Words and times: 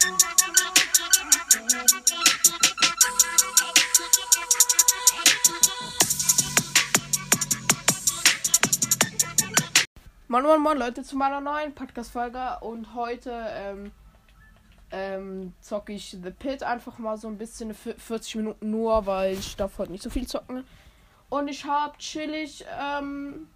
Moin 0.00 0.10
Moin 10.44 10.60
Moin 10.60 10.78
Leute 10.78 11.02
zu 11.02 11.16
meiner 11.16 11.40
neuen 11.40 11.74
Podcast-Folge 11.74 12.58
und 12.60 12.94
heute 12.94 13.32
ähm, 13.50 13.90
ähm, 14.92 15.54
zocke 15.60 15.92
ich 15.92 16.10
The 16.22 16.30
Pit 16.30 16.62
einfach 16.62 16.98
mal 16.98 17.16
so 17.16 17.26
ein 17.26 17.36
bisschen 17.36 17.74
40 17.74 18.36
Minuten 18.36 18.70
nur, 18.70 19.04
weil 19.06 19.32
ich 19.32 19.56
darf 19.56 19.78
heute 19.78 19.90
nicht 19.90 20.04
so 20.04 20.10
viel 20.10 20.28
zocken. 20.28 20.64
Und 21.28 21.48
ich 21.48 21.64
habe 21.64 21.98
chillig 21.98 22.64
ähm, 22.80 23.48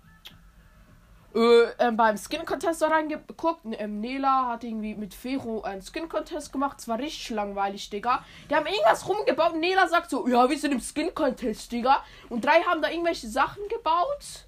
äh, 1.35 1.89
äh, 1.89 1.93
beim 1.93 2.17
Skin 2.19 2.45
Contest 2.45 2.83
da 2.83 2.89
reingeguckt. 2.89 3.63
Ähm, 3.79 4.01
Nela 4.01 4.49
hat 4.49 4.65
irgendwie 4.65 4.95
mit 4.95 5.15
Fero 5.15 5.63
einen 5.63 5.83
Skin 5.83 6.09
Contest 6.09 6.53
gemacht. 6.53 6.79
Es 6.79 6.89
war 6.89 6.99
richtig 6.99 7.31
langweilig, 7.31 7.89
Digga. 7.89 8.25
Die 8.51 8.55
haben 8.55 8.67
irgendwas 8.67 9.09
rumgebaut. 9.09 9.57
Nela 9.57 9.89
sagt 9.89 10.11
so, 10.11 10.29
ja, 10.29 10.49
wir 10.49 10.59
sind 10.59 10.73
im 10.73 10.81
Skin 10.81 11.15
Contest, 11.15 11.73
Digga. 11.73 12.05
Und 12.29 12.45
drei 12.45 12.63
haben 12.63 12.83
da 12.83 12.91
irgendwelche 12.91 13.29
Sachen 13.29 13.63
gebaut. 13.69 14.47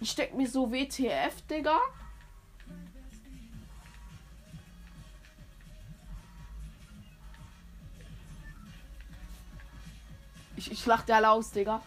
Ich 0.00 0.10
steck 0.10 0.34
mir 0.34 0.48
so 0.48 0.72
WTF, 0.72 1.42
Digga. 1.48 1.78
Ich, 10.56 10.70
ich 10.72 10.84
lach 10.86 11.02
der 11.02 11.30
aus, 11.30 11.52
Digga. 11.52 11.80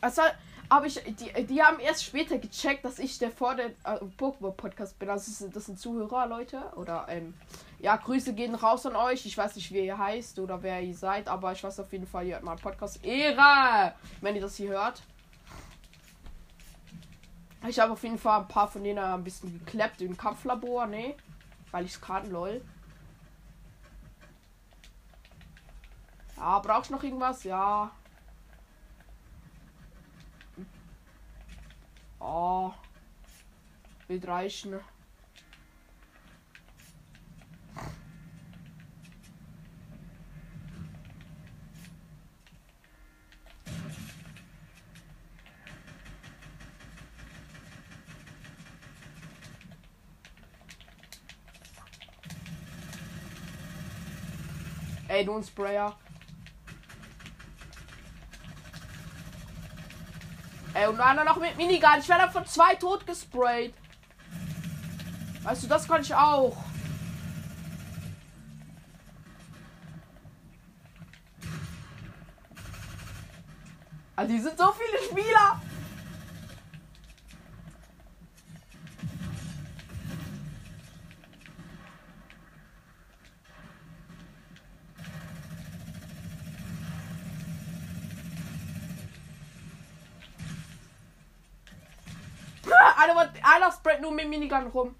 Also, 0.00 0.22
aber 0.68 0.86
ich, 0.86 1.00
die, 1.04 1.46
die 1.46 1.62
haben 1.62 1.78
erst 1.78 2.04
später 2.04 2.38
gecheckt, 2.38 2.84
dass 2.84 2.98
ich 2.98 3.18
der 3.18 3.30
vor 3.30 3.54
der 3.54 3.66
äh, 3.84 4.04
Pokémon-Podcast 4.18 4.98
bin. 4.98 5.08
Also, 5.10 5.30
das 5.30 5.38
sind, 5.38 5.56
das 5.56 5.66
sind 5.66 5.78
Zuhörer, 5.78 6.26
Leute. 6.26 6.60
Oder, 6.76 7.06
ähm, 7.08 7.34
ja, 7.78 7.96
Grüße 7.96 8.34
gehen 8.34 8.54
raus 8.54 8.86
an 8.86 8.96
euch. 8.96 9.26
Ich 9.26 9.36
weiß 9.36 9.54
nicht, 9.56 9.72
wie 9.72 9.84
ihr 9.84 9.98
heißt 9.98 10.38
oder 10.38 10.62
wer 10.62 10.82
ihr 10.82 10.94
seid, 10.94 11.28
aber 11.28 11.52
ich 11.52 11.62
weiß 11.62 11.80
auf 11.80 11.92
jeden 11.92 12.06
Fall, 12.06 12.26
ihr 12.26 12.34
hört 12.34 12.44
meinen 12.44 12.58
Podcast. 12.58 13.04
Ehre! 13.04 13.94
Wenn 14.20 14.34
ihr 14.34 14.40
das 14.40 14.56
hier 14.56 14.70
hört. 14.70 15.02
Ich 17.68 17.78
habe 17.78 17.92
auf 17.92 18.02
jeden 18.02 18.18
Fall 18.18 18.40
ein 18.40 18.48
paar 18.48 18.68
von 18.68 18.82
denen 18.82 18.98
ein 18.98 19.24
bisschen 19.24 19.52
geklappt 19.52 20.00
im 20.00 20.16
Kampflabor, 20.16 20.86
ne? 20.86 21.14
Weil 21.70 21.84
ich 21.84 21.92
es 21.92 22.00
kann, 22.00 22.30
lol. 22.30 22.62
Ja, 26.36 26.58
brauchst 26.60 26.90
du 26.90 26.94
noch 26.94 27.02
irgendwas? 27.02 27.44
Ja. 27.44 27.90
Oh. 32.20 32.72
Wird 34.08 34.26
reichen. 34.26 34.80
Ey, 55.08 55.24
du 55.24 55.34
ein 55.34 55.42
Sprayer. 55.42 55.96
Ey, 60.76 60.86
und 60.88 61.00
einer 61.00 61.24
noch 61.24 61.36
mit 61.36 61.56
Minigun. 61.56 62.00
Ich 62.00 62.08
werde 62.08 62.30
von 62.30 62.44
zwei 62.44 62.74
tot 62.74 63.06
gesprayt. 63.06 63.72
Weißt 65.42 65.62
du, 65.62 65.68
das 65.68 65.88
kann 65.88 66.02
ich 66.02 66.14
auch. 66.14 66.54
Also, 74.16 74.32
die 74.32 74.40
sind 74.40 74.58
so 74.58 74.70
viele 74.72 75.02
Spieler. 75.02 75.60
einer, 92.96 93.28
einer 93.42 93.72
sprayt 93.72 93.95
nur 94.06 94.14
mit 94.14 94.28
Minigun 94.28 94.66
rum. 94.68 94.94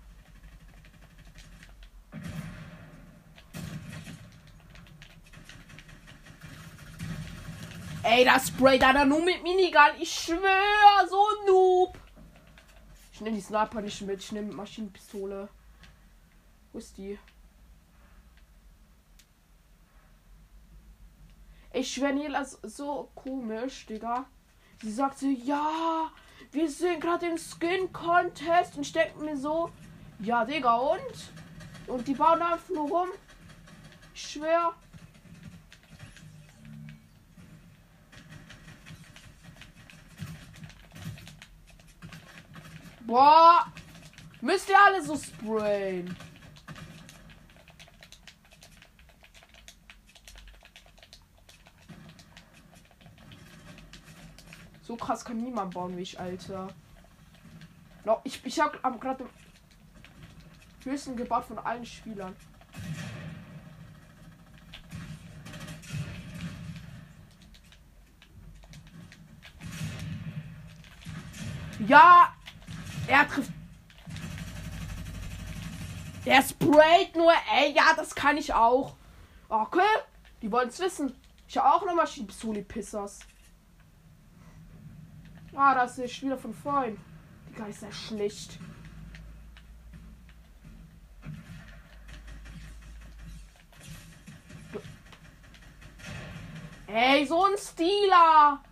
Ey, 8.02 8.24
das 8.24 8.48
sprayt 8.48 8.82
einer 8.82 9.04
nur 9.04 9.24
mit 9.24 9.42
Minigun. 9.42 10.00
Ich 10.00 10.12
schwöre, 10.12 11.08
so 11.08 11.16
ein 11.16 11.46
Noob. 11.46 11.98
Ich 13.12 13.20
nehme 13.20 13.36
die 13.36 13.42
Sniper 13.42 13.80
nicht 13.80 14.02
mit. 14.02 14.20
Ich 14.20 14.32
nehme 14.32 14.52
Maschinenpistole. 14.52 15.48
Wo 16.72 16.78
ist 16.78 16.96
die? 16.98 17.18
Ich 21.72 21.92
schwöre, 21.92 22.14
Nela 22.14 22.44
so 22.44 23.10
komisch, 23.14 23.86
Digga. 23.86 24.26
Sie 24.82 24.92
sagt 24.92 25.18
so, 25.18 25.26
ja, 25.26 26.10
wir 26.52 26.70
sind 26.70 27.00
gerade 27.00 27.26
im 27.26 27.38
Skin 27.38 27.92
Contest 27.92 28.76
und 28.76 28.86
stecken 28.86 29.24
mir 29.24 29.36
so, 29.36 29.70
ja, 30.20 30.44
Digga, 30.44 30.74
und? 30.76 31.32
Und 31.86 32.06
die 32.08 32.14
bauen 32.14 32.42
einfach 32.42 32.68
nur 32.68 32.88
rum. 32.88 33.08
Schwer. 34.14 34.72
Boah. 43.06 43.66
Müsst 44.40 44.68
ihr 44.68 44.76
alle 44.84 45.02
so 45.02 45.16
sprayen. 45.16 46.14
Krass 55.06 55.24
kann 55.24 55.36
niemand 55.36 55.72
bauen 55.72 55.96
wie 55.96 56.02
ich, 56.02 56.18
Alter. 56.18 56.68
No, 58.04 58.20
ich 58.24 58.44
ich 58.44 58.58
habe 58.58 58.98
gerade 58.98 59.24
höchsten 60.82 61.16
gebaut 61.16 61.44
von 61.44 61.58
allen 61.60 61.86
Spielern. 61.86 62.34
Ja, 71.86 72.34
er 73.06 73.28
trifft. 73.28 73.52
Der 76.24 76.42
sprayt 76.42 77.14
nur, 77.14 77.32
ey, 77.54 77.72
ja, 77.72 77.94
das 77.94 78.12
kann 78.12 78.36
ich 78.36 78.52
auch. 78.52 78.96
Okay, 79.48 79.80
die 80.42 80.50
wollen 80.50 80.68
es 80.68 80.80
wissen. 80.80 81.14
Ich 81.46 81.60
auch 81.60 81.84
noch 81.86 81.94
Maschinenpistole 81.94 82.62
Pissers. 82.62 83.20
Ah, 85.58 85.74
das 85.74 85.92
ist 85.92 85.98
der 85.98 86.08
Spieler 86.08 86.36
von 86.36 86.52
vorhin. 86.52 86.98
Die 87.48 87.70
ist 87.70 87.80
ja 87.80 87.90
schlecht. 87.90 88.58
Ey, 96.86 97.26
so 97.26 97.42
ein 97.42 97.56
Stealer! 97.56 98.62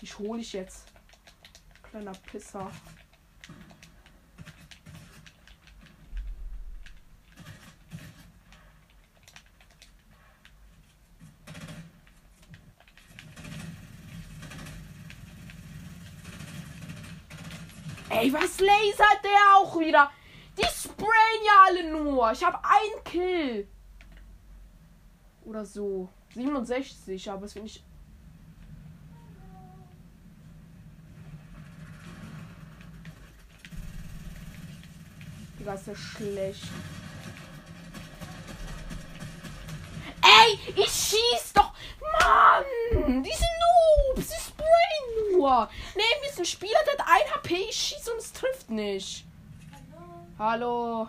Die 0.00 0.06
hole 0.06 0.40
ich 0.40 0.54
jetzt. 0.54 0.86
Kleiner 1.82 2.12
Pisser. 2.12 2.70
Was 18.32 18.60
lasert 18.60 19.24
der 19.24 19.56
auch 19.56 19.78
wieder? 19.78 20.10
Die 20.56 20.62
sprayen 20.62 21.44
ja 21.44 21.64
alle 21.66 21.90
nur. 21.90 22.30
Ich 22.32 22.44
habe 22.44 22.58
einen 22.62 23.04
Kill. 23.04 23.68
Oder 25.44 25.64
so. 25.64 26.08
67, 26.34 27.30
aber 27.30 27.46
es 27.46 27.52
finde 27.52 27.68
ich. 27.68 27.84
Digga, 35.58 35.74
ist 35.74 35.86
ja 35.88 35.94
schlecht. 35.94 36.68
Ey, 40.22 40.58
ich 40.76 40.90
schieß 40.90 41.52
doch. 41.54 41.72
Mann, 42.00 43.22
diese 43.22 43.44
Noobs, 44.14 44.30
die 45.40 45.46
sprayen 45.46 45.60
nur. 45.60 45.68
Nehmen 45.94 46.22
wir 46.22 46.38
ein 46.38 46.44
Spieler, 46.44 46.78
der 46.86 47.04
hat 47.04 47.12
1 47.24 47.34
HP, 47.34 47.54
ich 47.68 47.76
schieße 47.76 48.12
und 48.12 48.18
es 48.18 48.32
trifft 48.32 48.70
nicht. 48.70 49.24
Hallo. 50.38 51.08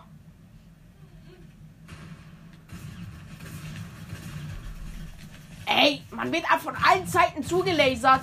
Ey, 5.66 6.02
man 6.10 6.32
wird 6.32 6.50
ab 6.50 6.60
von 6.60 6.76
allen 6.76 7.06
Seiten 7.06 7.42
zugelasert. 7.42 8.22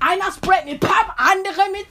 Einer 0.00 0.32
sprayt 0.32 0.64
mit 0.64 0.80
Pam, 0.80 1.12
andere 1.16 1.70
mit. 1.72 1.86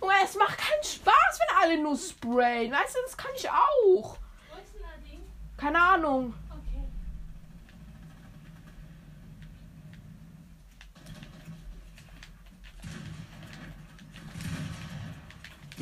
Junge, 0.00 0.14
es 0.24 0.34
macht 0.36 0.58
keinen 0.58 0.82
Spaß, 0.82 1.38
wenn 1.38 1.56
alle 1.62 1.82
nur 1.82 1.96
sprayen. 1.96 2.72
Weißt 2.72 2.94
du, 2.94 2.98
das 3.04 3.16
kann 3.16 3.30
ich 3.36 3.48
auch. 3.48 4.18
Keine 5.56 5.80
Ahnung. 5.80 6.34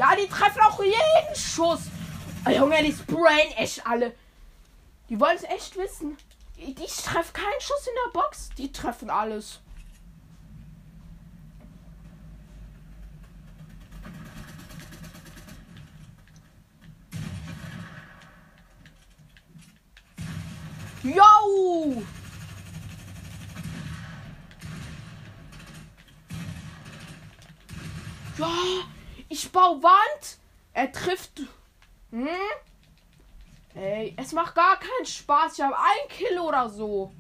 Ja, 0.03 0.17
die 0.17 0.27
treffen 0.27 0.61
auch 0.63 0.83
jeden 0.83 1.37
Schuss. 1.37 1.83
Oh, 2.45 2.51
Junge, 2.51 2.83
die 2.83 2.93
sprayen 2.93 3.53
echt 3.53 3.87
alle. 3.87 4.13
Die 5.09 5.21
wollen 5.21 5.37
es 5.37 5.45
echt 5.45 5.77
wissen. 5.77 6.17
Ich, 6.57 6.77
ich 6.77 6.97
treffe 6.97 7.33
keinen 7.33 7.61
Schuss 7.61 7.87
in 7.87 7.95
der 8.05 8.21
Box. 8.21 8.49
Die 8.59 8.73
treffen 8.73 9.11
alles. 9.11 9.61
Yo! 21.05 22.03
Ja, 28.37 28.92
ich 29.33 29.51
baue 29.51 29.83
Wand. 29.83 30.39
Er 30.75 30.93
trifft. 30.93 31.41
Hm? 32.11 32.29
Ey, 33.75 34.15
es 34.19 34.33
macht 34.33 34.55
gar 34.55 34.79
keinen 34.79 35.07
Spaß. 35.07 35.55
Ich 35.55 35.65
habe 35.65 35.77
ein 35.77 36.09
Kill 36.11 36.39
oder 36.39 36.69
so. 36.69 37.11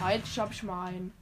Halt, 0.00 0.24
ich 0.24 0.38
hab 0.38 0.50
ich 0.50 0.62
mal 0.64 0.88
einen. 0.88 1.12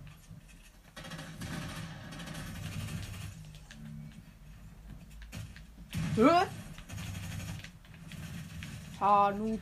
Hä? 6.17 6.47
Ha, 9.03 9.33
Noob. 9.33 9.59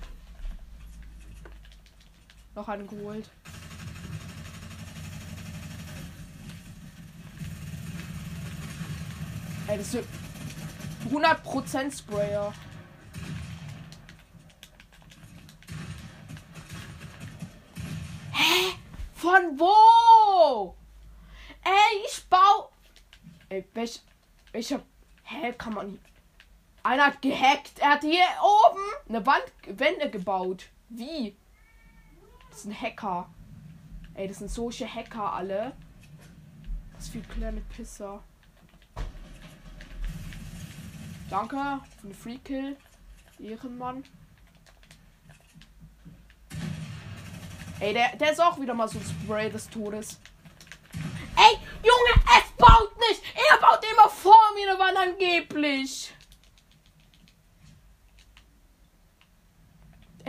Noch 2.54 2.68
einen 2.68 2.86
geholt. 2.86 3.30
Ey, 9.66 9.78
das 9.78 9.94
ist 9.94 10.08
100% 11.10 11.96
Sprayer. 11.96 12.52
Hä? 18.32 18.74
Von 19.14 19.58
wo? 19.58 20.76
Ey, 21.64 22.04
ich 22.06 22.28
bau. 22.28 22.72
Ey, 23.48 23.66
welch. 23.72 24.02
Ich 24.52 24.70
hab. 24.70 24.82
Hä, 25.22 25.54
kann 25.54 25.72
man. 25.72 25.98
Einer 26.82 27.06
hat 27.06 27.22
gehackt. 27.22 27.78
Er 27.78 27.92
hat 27.92 28.02
hier 28.02 28.26
oben 28.42 28.99
eine 29.10 29.26
Wand, 29.26 29.42
Wände 29.66 30.08
gebaut. 30.08 30.68
Wie? 30.88 31.36
Das 32.48 32.62
sind 32.62 32.80
Hacker. 32.80 33.28
Ey, 34.14 34.28
das 34.28 34.38
sind 34.38 34.50
solche 34.50 34.86
Hacker 34.92 35.32
alle. 35.32 35.72
Was 36.94 37.08
für 37.08 37.20
kleine 37.20 37.60
Pisser. 37.60 38.22
Danke 41.28 41.80
für 42.00 42.06
den 42.06 42.14
Free 42.14 42.38
Kill. 42.38 42.76
Ehrenmann. 43.40 44.04
Ey, 47.80 47.92
der, 47.92 48.16
der 48.16 48.32
ist 48.32 48.40
auch 48.40 48.60
wieder 48.60 48.74
mal 48.74 48.88
so 48.88 48.98
ein 48.98 49.04
Spray 49.04 49.50
des 49.50 49.68
Todes. 49.70 50.20
Ey, 51.36 51.56
Junge, 51.82 52.24
es 52.36 52.52
baut 52.58 52.92
nicht! 53.08 53.22
Er 53.34 53.58
baut 53.58 53.80
immer 53.90 54.08
vor 54.08 54.36
mir 54.54 54.70
eine 54.70 54.78
Wand 54.78 54.98
angeblich. 54.98 56.12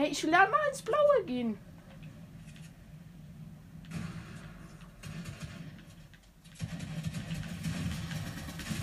Ey, 0.01 0.07
ich 0.07 0.23
will 0.23 0.31
mal 0.31 0.49
ins 0.67 0.81
Blaue 0.81 1.25
gehen. 1.27 1.59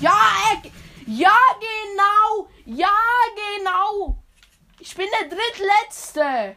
Ja, 0.00 0.12
er, 0.52 0.70
ja, 1.06 1.36
genau. 1.58 2.48
Ja, 2.66 2.94
genau. 3.34 4.22
Ich 4.78 4.94
bin 4.94 5.08
der 5.20 5.28
drittletzte. 5.28 6.56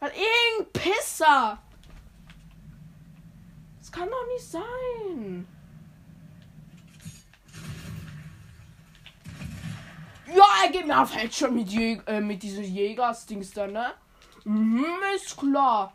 Weil 0.00 0.12
irgendein 0.12 0.72
Pisser. 0.72 1.62
Das 3.78 3.92
kann 3.92 4.08
doch 4.08 4.26
nicht 4.28 4.46
sein. 4.46 5.46
Ja, 10.26 10.44
er 10.64 10.70
geht 10.70 10.86
mir 10.86 11.00
auf 11.00 11.14
Headshot 11.14 11.52
mit, 11.52 11.68
Jäg 11.68 12.02
äh, 12.06 12.20
mit 12.20 12.42
diesen 12.42 12.64
Jägers-Dings 12.64 13.52
da, 13.52 13.66
ne? 13.66 13.94
Mhm, 14.44 14.84
ist 15.14 15.36
klar. 15.36 15.92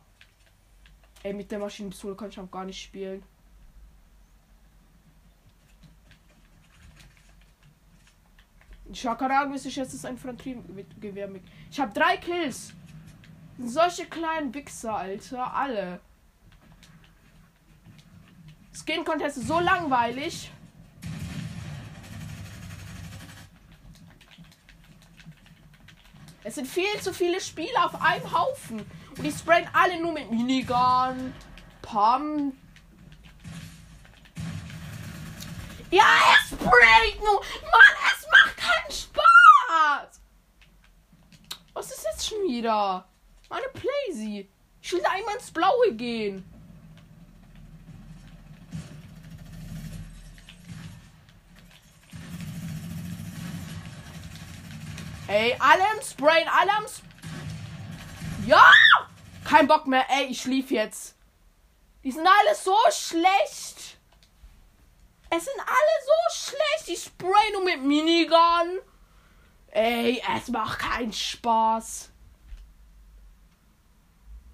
Ey, 1.24 1.34
mit 1.34 1.52
der 1.52 1.60
Maschinenpistole 1.60 2.16
kann 2.16 2.30
ich 2.30 2.40
auch 2.40 2.52
gar 2.52 2.66
nicht 2.66 2.82
spielen. 2.82 3.24
Ich 8.92 9.06
habe 9.06 9.20
keine 9.20 9.38
Ahnung, 9.38 9.54
wie 9.54 9.68
ich 9.68 9.76
jetzt 9.76 9.94
das 9.94 10.10
Infanteriegewehr 10.10 11.28
mit. 11.28 11.44
Ich 11.70 11.80
habe 11.80 11.94
drei 11.94 12.18
Kills. 12.18 12.74
Solche 13.60 14.06
kleinen 14.06 14.54
Wichser, 14.54 14.96
Alter. 14.96 15.54
Alle. 15.54 16.00
Skin 18.72 19.04
Contest 19.04 19.38
ist 19.38 19.48
so 19.48 19.60
langweilig. 19.60 20.52
Es 26.48 26.56
sind 26.56 26.66
viel 26.66 27.02
zu 27.02 27.14
viele 27.14 27.42
Spieler 27.42 27.88
auf 27.88 28.02
einem 28.02 28.32
Haufen. 28.32 28.80
Und 29.18 29.22
die 29.22 29.32
sprayen 29.32 29.68
alle 29.74 30.00
nur 30.00 30.14
mit 30.14 30.32
Minigun, 30.32 31.34
Pump. 31.82 32.56
Ja, 35.92 36.06
er 36.06 36.48
sprayt 36.48 37.20
nur. 37.20 37.42
Mann, 37.42 37.98
es 38.16 38.26
macht 38.32 38.56
keinen 38.56 38.92
Spaß. 38.94 40.22
Was 41.74 41.92
ist 41.92 42.06
jetzt 42.06 42.30
schon 42.30 42.42
wieder? 42.48 43.06
Meine 43.50 43.68
Playsy. 43.74 44.50
Ich 44.82 44.94
will 44.94 45.02
da 45.02 45.10
einmal 45.10 45.36
ins 45.36 45.52
Blaue 45.52 45.94
gehen. 45.96 46.46
Ey, 55.28 55.56
alle 55.60 55.84
im 55.96 56.02
Sprayen, 56.02 56.48
alle 56.48 56.88
Sp 56.88 57.04
Ja! 58.46 58.72
Kein 59.44 59.68
Bock 59.68 59.88
mehr, 59.88 60.06
ey, 60.10 60.26
ich 60.28 60.42
schlief 60.42 60.72
jetzt. 60.72 61.16
Die 62.04 62.12
sind 62.12 62.26
alle 62.26 62.56
so 62.56 62.76
schlecht. 62.92 63.98
Es 65.30 65.44
sind 65.44 65.60
alle 65.60 65.96
so 66.06 66.48
schlecht. 66.48 66.88
Die 66.88 66.96
sprayen 66.96 67.54
nur 67.54 67.66
mit 67.66 67.84
Minigun. 67.84 68.80
Ey, 69.72 70.22
es 70.36 70.48
macht 70.48 70.80
keinen 70.80 71.12
Spaß. 71.12 72.10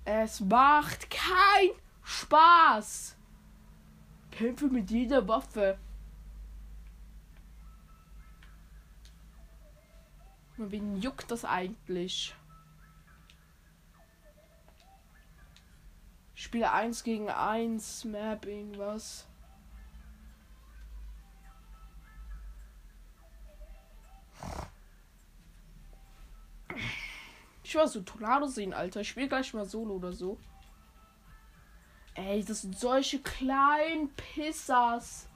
Es 0.05 0.39
macht 0.39 1.09
keinen 1.09 1.75
Spaß. 2.03 3.15
Kämpfe 4.31 4.65
mit 4.65 4.89
jeder 4.89 5.27
Waffe. 5.27 5.77
Und 10.57 10.71
wen 10.71 10.97
juckt 10.97 11.31
das 11.31 11.45
eigentlich? 11.45 12.35
Spiele 16.35 16.71
1 16.71 17.03
gegen 17.03 17.29
1, 17.29 18.05
Map, 18.05 18.45
irgendwas. 18.45 19.27
Ich 27.63 27.79
will 27.79 27.87
so 27.87 28.01
Tornado 28.01 28.45
sehen, 28.45 28.73
Alter. 28.73 29.01
Ich 29.01 29.09
spiele 29.09 29.27
gleich 29.27 29.51
mal 29.53 29.65
Solo 29.65 29.95
oder 29.95 30.13
so. 30.13 30.37
Ey, 32.13 32.43
das 32.43 32.61
sind 32.61 32.77
solche 32.77 33.19
kleinen 33.19 34.13
Pissers. 34.13 35.27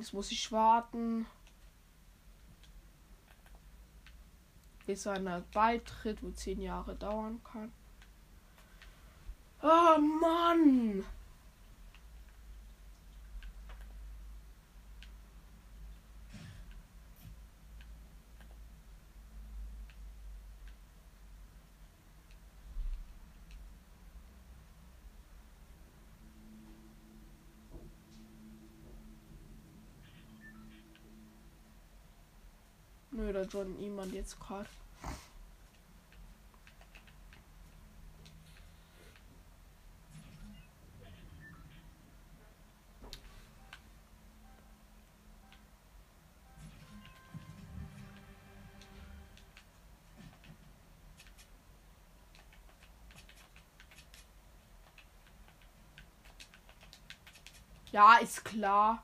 Jetzt 0.00 0.14
muss 0.14 0.32
ich 0.32 0.50
warten. 0.50 1.26
Bis 4.86 5.06
einer 5.06 5.42
Beitritt, 5.52 6.22
wo 6.22 6.30
zehn 6.30 6.62
Jahre 6.62 6.96
dauern 6.96 7.38
kann. 7.44 7.70
Oh 9.60 10.00
Mann! 10.00 11.04
Da 33.40 33.46
joint 33.46 33.80
niemand 33.80 34.12
jetzt 34.12 34.38
gerade. 34.38 34.68
Ja, 57.90 58.18
ist 58.18 58.44
klar. 58.44 59.02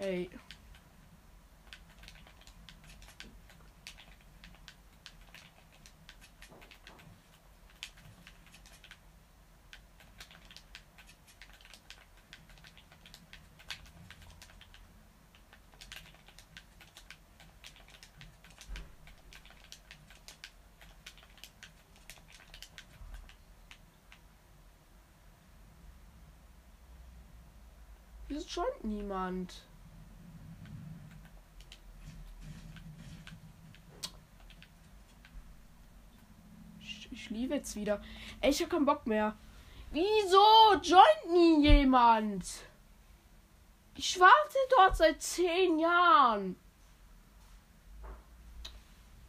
Ey. 0.00 0.30
Hier 28.28 28.38
ist 28.38 28.48
schon 28.48 28.64
niemand. 28.84 29.64
Ich, 36.78 37.08
ich 37.10 37.30
liebe 37.30 37.39
jetzt 37.50 37.76
wieder. 37.76 38.00
Ey, 38.40 38.50
ich 38.50 38.62
hab 38.62 38.70
keinen 38.70 38.86
Bock 38.86 39.06
mehr. 39.06 39.36
Wieso 39.92 40.74
joint 40.82 41.32
nie 41.32 41.66
jemand? 41.66 42.44
Ich 43.96 44.18
warte 44.18 44.58
dort 44.76 44.96
seit 44.96 45.20
zehn 45.20 45.78
Jahren. 45.78 46.56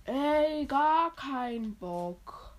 Ey, 0.05 0.65
gar 0.65 1.13
kein 1.15 1.75
Bock. 1.75 2.51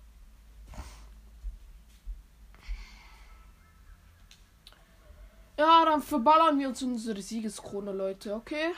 Ja, 5.57 5.85
dann 5.85 6.01
verballern 6.01 6.59
wir 6.59 6.69
uns 6.69 6.81
unsere 6.81 7.21
Siegeskrone, 7.21 7.91
Leute, 7.91 8.33
okay? 8.33 8.73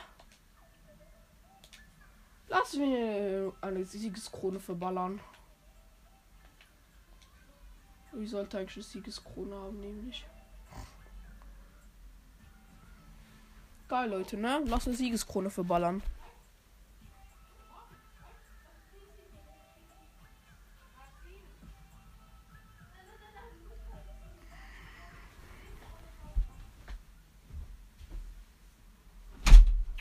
Lass 2.47 2.73
mir 2.75 3.53
eine 3.61 3.85
Siegeskrone 3.85 4.59
verballern. 4.59 5.19
Ich 8.21 8.29
sollte 8.29 8.57
eigentlich 8.57 8.77
eine 8.77 8.83
Siegeskrone 8.83 9.55
haben, 9.55 9.79
nämlich. 9.79 10.25
Geil, 13.87 14.09
Leute, 14.09 14.37
ne? 14.37 14.63
Lass 14.65 14.87
eine 14.87 14.95
Siegeskrone 14.95 15.49
verballern. 15.49 16.01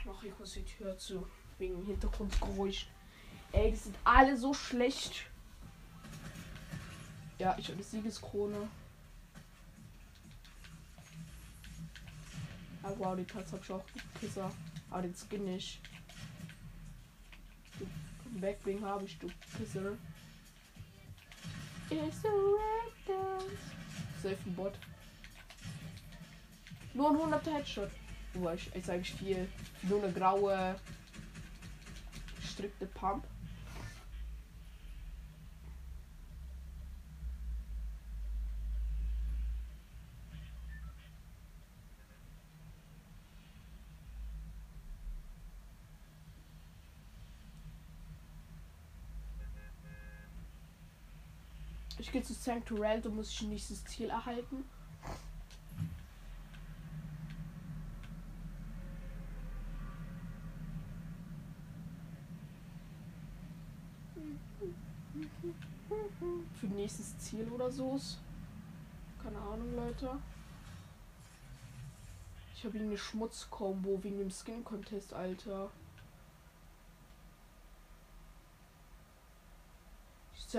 Mach 0.06 0.22
ich 0.22 0.38
muss 0.38 0.52
die 0.52 0.64
Tür 0.64 0.96
zu. 0.96 1.26
Wegen 1.58 1.84
Hintergrundgeräusch. 1.84 2.86
Ey, 3.52 3.70
die 3.70 3.76
sind 3.76 3.96
alle 4.04 4.36
so 4.36 4.54
schlecht. 4.54 5.26
Ja, 7.38 7.56
ich 7.58 7.66
habe 7.66 7.76
die 7.76 7.82
Siegeskrone. 7.82 8.68
Ah, 12.82 12.92
wow, 12.98 13.16
die 13.16 13.24
Katze 13.24 13.52
hab 13.52 13.62
ich 13.62 13.72
auch 13.72 13.84
Pisser. 14.20 14.50
Aber 14.90 15.02
den 15.02 15.14
Skin 15.14 15.44
nicht. 15.44 15.80
Backwing 18.40 18.84
habe 18.84 19.04
ich, 19.04 19.18
du 19.18 19.28
Pisser. 19.56 19.96
It's 21.90 22.24
a 22.24 22.28
red. 22.28 22.74
Safe 24.22 24.38
ein 24.46 24.54
Bot. 24.54 24.78
Nur 26.94 27.10
ein 27.10 27.16
100 27.16 27.46
Headshot. 27.46 27.90
Oh, 28.40 28.50
ich, 28.50 28.74
ist 28.74 28.88
eigentlich 28.88 29.12
viel. 29.12 29.48
Nur 29.82 30.02
eine 30.02 30.12
graue 30.12 30.76
gestrickte 32.40 32.86
Pump. 32.86 33.26
Sanctuary, 52.44 53.00
da 53.00 53.08
muss 53.08 53.30
ich 53.30 53.40
ein 53.40 53.48
nächstes 53.48 53.82
Ziel 53.86 54.10
erhalten. 54.10 54.64
Für 66.60 66.66
nächstes 66.66 67.16
Ziel 67.18 67.48
oder 67.48 67.70
so. 67.70 67.98
Keine 69.22 69.38
Ahnung, 69.38 69.74
Leute. 69.74 70.10
Ich 72.54 72.64
habe 72.66 72.78
eine 72.78 72.98
Schmutzkombo 72.98 74.02
wegen 74.02 74.18
dem 74.18 74.30
Skin 74.30 74.62
Contest, 74.62 75.14
Alter. 75.14 75.70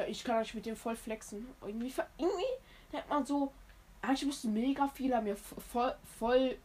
Ich, 0.03 0.09
ich 0.09 0.23
kann 0.23 0.41
euch 0.41 0.53
mit 0.53 0.65
dem 0.65 0.75
voll 0.75 0.95
flexen. 0.95 1.47
Irgendwie, 1.61 1.93
irgendwie 2.17 2.97
hat 2.97 3.09
man 3.09 3.25
so. 3.25 3.51
Eigentlich 4.01 4.25
müssten 4.25 4.53
mega 4.53 4.87
viele 4.87 5.19
mir 5.21 5.35
voll, 5.35 5.95
voll 6.19 6.57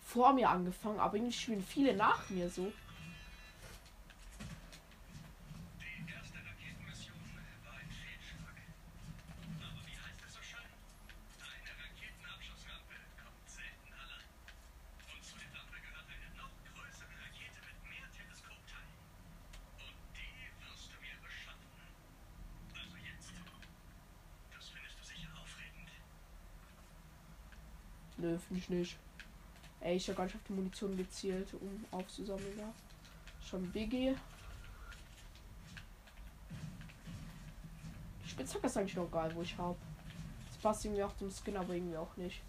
vor 0.00 0.32
mir 0.32 0.48
angefangen, 0.48 0.98
aber 0.98 1.16
irgendwie 1.16 1.32
spielen 1.32 1.62
viele 1.62 1.94
nach 1.94 2.28
mir 2.30 2.48
so. 2.48 2.72
Finde 28.44 28.62
ich 28.62 28.68
nicht. 28.70 28.96
Ey, 29.80 29.96
ich 29.96 30.08
habe 30.08 30.16
gar 30.16 30.24
nicht 30.24 30.36
auf 30.36 30.42
die 30.48 30.52
Munition 30.52 30.96
gezielt, 30.96 31.52
um 31.54 31.84
aufzusammeln. 31.90 32.58
Ja. 32.58 32.72
Schon 33.42 33.70
Biggie. 33.70 34.14
Die 38.24 38.28
Spitzhacke 38.28 38.66
ist 38.66 38.76
eigentlich 38.76 38.96
noch 38.96 39.10
geil, 39.10 39.30
wo 39.34 39.42
ich 39.42 39.56
habe. 39.58 39.76
Das 40.46 40.56
passt 40.58 40.84
irgendwie 40.84 41.02
auch 41.02 41.14
zum 41.16 41.30
Skin, 41.30 41.56
aber 41.56 41.74
irgendwie 41.74 41.96
auch 41.96 42.16
nicht. 42.16 42.40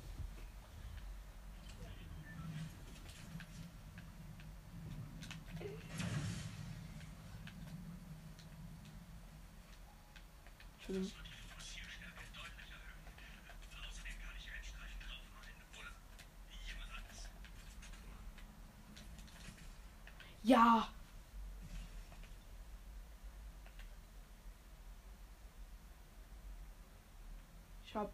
Ja. 20.56 20.88
Ich 27.86 27.94
hab. 27.94 28.10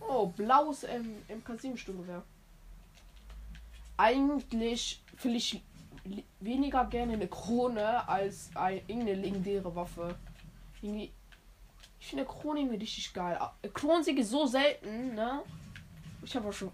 Oh, 0.00 0.28
blaues 0.28 0.84
ähm, 0.84 1.16
MK7-Sturmgewehr. 1.28 2.22
Eigentlich 3.98 5.02
will 5.22 5.36
ich 5.36 5.62
weniger 6.40 6.86
gerne 6.86 7.12
eine 7.12 7.28
Krone 7.28 8.08
als 8.08 8.48
eine, 8.54 8.78
irgendeine 8.86 9.16
legendäre 9.16 9.76
Waffe. 9.76 10.16
Irgendwie, 10.82 11.12
ich 12.00 12.06
finde 12.06 12.24
Krone 12.24 12.60
irgendwie 12.60 12.78
richtig 12.78 13.12
geil. 13.12 13.38
Kronsieg 13.74 14.18
ist 14.18 14.30
so 14.30 14.46
selten, 14.46 15.14
ne? 15.14 15.42
Ich 16.22 16.34
habe 16.36 16.48
auch 16.48 16.52
schon. 16.52 16.70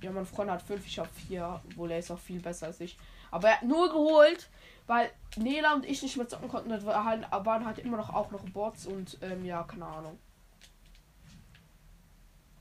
Ja, 0.00 0.12
mein 0.12 0.26
Freund 0.26 0.50
hat 0.50 0.62
fünf, 0.62 0.86
ich 0.86 0.98
habe 0.98 1.08
vier. 1.08 1.60
Obwohl 1.70 1.90
er 1.90 1.98
ist 1.98 2.10
auch 2.10 2.18
viel 2.18 2.40
besser 2.40 2.66
als 2.66 2.80
ich. 2.80 2.96
Aber 3.30 3.48
er 3.48 3.56
hat 3.56 3.64
nur 3.64 3.88
geholt, 3.88 4.48
weil 4.86 5.10
Nela 5.36 5.74
und 5.74 5.84
ich 5.84 6.02
nicht 6.02 6.16
mehr 6.16 6.28
zocken 6.28 6.48
konnten. 6.48 6.70
Das 6.70 6.84
war 6.86 7.04
waren 7.04 7.66
halt 7.66 7.78
immer 7.78 7.96
noch 7.96 8.10
auch 8.10 8.30
noch 8.30 8.44
Bots 8.50 8.86
und 8.86 9.18
ähm, 9.22 9.44
ja, 9.44 9.62
keine 9.64 9.86
Ahnung. 9.86 10.18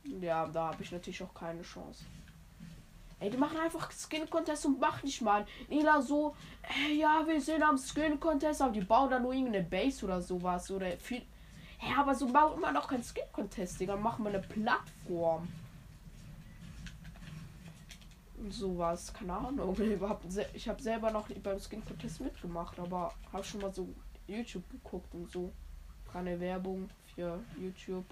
Ja, 0.04 0.48
da 0.48 0.68
habe 0.72 0.84
ich 0.84 0.92
natürlich 0.92 1.22
auch 1.22 1.34
keine 1.34 1.62
Chance. 1.62 2.06
Ey, 3.20 3.32
die 3.32 3.38
machen 3.38 3.58
einfach 3.58 3.92
Skin 3.92 4.30
Contest 4.30 4.66
und 4.66 4.80
machen 4.80 5.06
nicht 5.06 5.22
mal. 5.22 5.46
Nila 5.70 6.02
so, 6.02 6.36
ey, 6.62 7.00
ja, 7.00 7.24
wir 7.26 7.42
sind 7.42 7.64
am 7.64 7.78
Skin 7.78 8.20
Contest, 8.20 8.62
aber 8.62 8.74
die 8.74 8.82
bauen 8.82 9.10
da 9.10 9.20
nur 9.20 9.34
irgendeine 9.34 9.64
Base 9.64 10.06
oder 10.06 10.22
sowas. 10.22 10.70
Oder 10.70 10.98
viel. 10.98 11.24
Hä, 11.80 11.94
aber 11.98 12.14
so 12.14 12.28
bauen 12.28 12.58
immer 12.58 12.72
noch 12.72 12.88
kein 12.88 13.04
Skin 13.04 13.24
Contest, 13.32 13.80
Digga. 13.80 13.96
Machen 13.96 14.24
wir 14.24 14.30
eine 14.30 14.40
Plattform. 14.42 15.48
Und 18.38 18.54
sowas, 18.54 19.12
keine 19.12 19.34
Ahnung. 19.34 19.76
Ich 20.54 20.70
habe 20.70 20.82
selber 20.82 21.10
noch 21.10 21.28
beim 21.28 21.60
Skin 21.60 21.84
Contest 21.84 22.22
mitgemacht, 22.22 22.80
aber 22.80 23.12
habe 23.34 23.44
schon 23.44 23.62
mal 23.62 23.74
so 23.74 23.90
YouTube 24.28 24.70
geguckt 24.70 25.12
und 25.16 25.32
so. 25.32 25.52
Keine 26.14 26.40
Werbung 26.40 26.88
für 27.16 27.44
YouTube. 27.60 28.06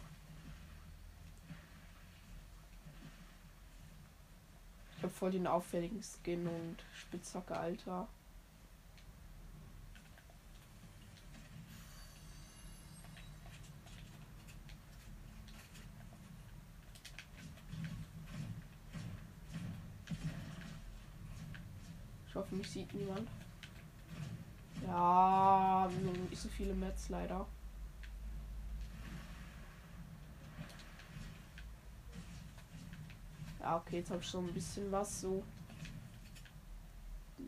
Habe 5.05 5.13
voll 5.13 5.31
den 5.31 5.47
auffälligen 5.47 6.01
Skin 6.01 6.47
und 6.47 6.77
Spitzhacke, 6.93 7.55
Alter. 7.55 8.07
Ich 22.27 22.35
hoffe, 22.35 22.55
mich 22.55 22.69
sieht 22.69 22.93
niemand. 22.93 23.27
Ja, 24.85 25.89
nicht 26.29 26.41
so 26.41 26.49
viele 26.49 26.73
Mets 26.73 27.09
leider. 27.09 27.45
Ja, 33.65 33.77
okay, 33.77 33.97
jetzt 33.97 34.11
habe 34.11 34.21
ich 34.21 34.27
so 34.27 34.37
ein 34.37 34.53
bisschen 34.53 34.91
was. 34.91 35.21
So. 35.21 35.43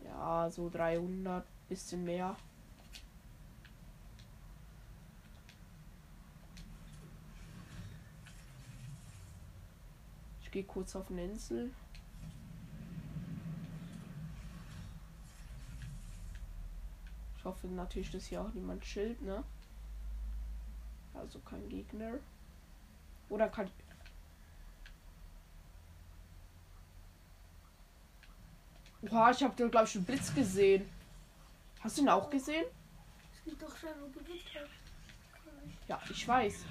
Ja, 0.02 0.50
so 0.50 0.68
300, 0.68 1.46
bisschen 1.68 2.02
mehr. 2.02 2.36
Ich 10.42 10.50
gehe 10.50 10.64
kurz 10.64 10.96
auf 10.96 11.08
eine 11.08 11.22
Insel. 11.22 11.70
Ich 17.36 17.44
hoffe 17.44 17.68
natürlich, 17.68 18.10
dass 18.10 18.26
hier 18.26 18.42
auch 18.42 18.52
niemand 18.54 18.82
chillt, 18.82 19.22
ne? 19.22 19.44
Also 21.14 21.38
kein 21.38 21.68
Gegner. 21.68 22.14
Oder 23.28 23.48
kann 23.48 23.66
ich. 23.66 23.87
Boah, 29.02 29.30
ich 29.30 29.42
habe 29.42 29.54
da 29.56 29.68
glaube 29.68 29.86
ich 29.86 29.94
einen 29.94 30.04
Blitz 30.04 30.34
gesehen. 30.34 30.88
Hast 31.80 31.98
du 31.98 32.02
ihn 32.02 32.08
auch 32.08 32.28
gesehen? 32.28 32.64
Es 33.32 33.44
gibt 33.44 33.62
doch 33.62 33.76
schon. 33.76 33.90
Ja, 35.86 36.00
ich 36.10 36.26
weiß. 36.26 36.64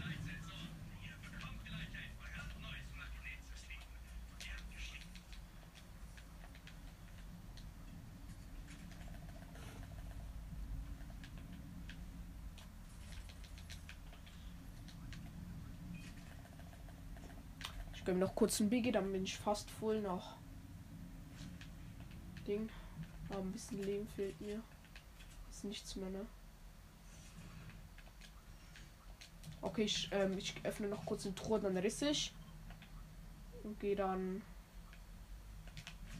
Ich 17.96 18.06
gebe 18.06 18.20
noch 18.20 18.36
kurz 18.36 18.60
ein 18.60 18.70
Biggie, 18.70 18.92
dann 18.92 19.12
bin 19.12 19.24
ich 19.24 19.38
fast 19.38 19.70
voll 19.72 20.02
noch. 20.02 20.38
Ding. 22.48 22.70
Aber 23.30 23.40
ein 23.40 23.52
bisschen 23.52 23.84
Leben 23.84 24.08
fehlt 24.08 24.40
mir. 24.40 24.62
Ist 25.50 25.66
nichts 25.66 25.96
mehr, 25.96 26.10
ne? 26.10 26.26
Okay, 29.62 29.84
ich, 29.84 30.10
ähm, 30.12 30.38
ich 30.38 30.56
öffne 30.64 30.88
noch 30.88 31.06
kurz 31.06 31.24
den 31.24 31.36
Truhe, 31.36 31.60
dann 31.60 31.78
riss 31.78 32.02
ich. 32.02 32.34
Und 33.64 33.80
gehe 33.80 33.96
dann. 33.96 34.42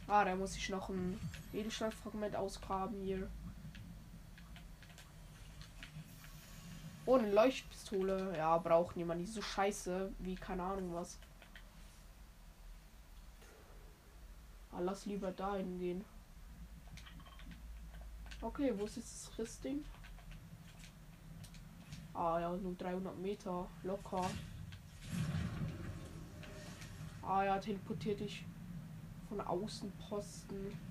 Ah, 0.06 0.24
da 0.24 0.34
muss 0.34 0.56
ich 0.56 0.68
noch 0.68 0.88
ein 0.88 1.18
Edelstahlfragment 1.52 2.36
ausgraben 2.36 3.00
hier. 3.00 3.30
Ohne 7.06 7.32
Leuchtpistole. 7.32 8.36
Ja, 8.36 8.58
braucht 8.58 8.96
niemand. 8.96 9.22
Die 9.22 9.26
so 9.26 9.40
scheiße 9.40 10.12
wie 10.18 10.34
keine 10.34 10.62
Ahnung 10.62 10.92
was. 10.92 11.18
Ah, 14.72 14.80
lass 14.80 15.06
lieber 15.06 15.32
dahin 15.32 15.78
gehen. 15.78 16.04
Okay, 18.40 18.72
wo 18.76 18.84
ist 18.84 18.96
jetzt 18.96 19.26
das 19.26 19.38
Rissding? 19.38 19.84
Ah 22.14 22.38
ja, 22.38 22.56
nur 22.56 22.74
300 22.74 23.18
Meter. 23.18 23.66
Locker. 23.82 24.30
Ah 27.22 27.44
ja, 27.44 27.58
teleportiert 27.58 28.20
dich 28.20 28.44
von 29.28 29.40
Außenposten. 29.40 30.87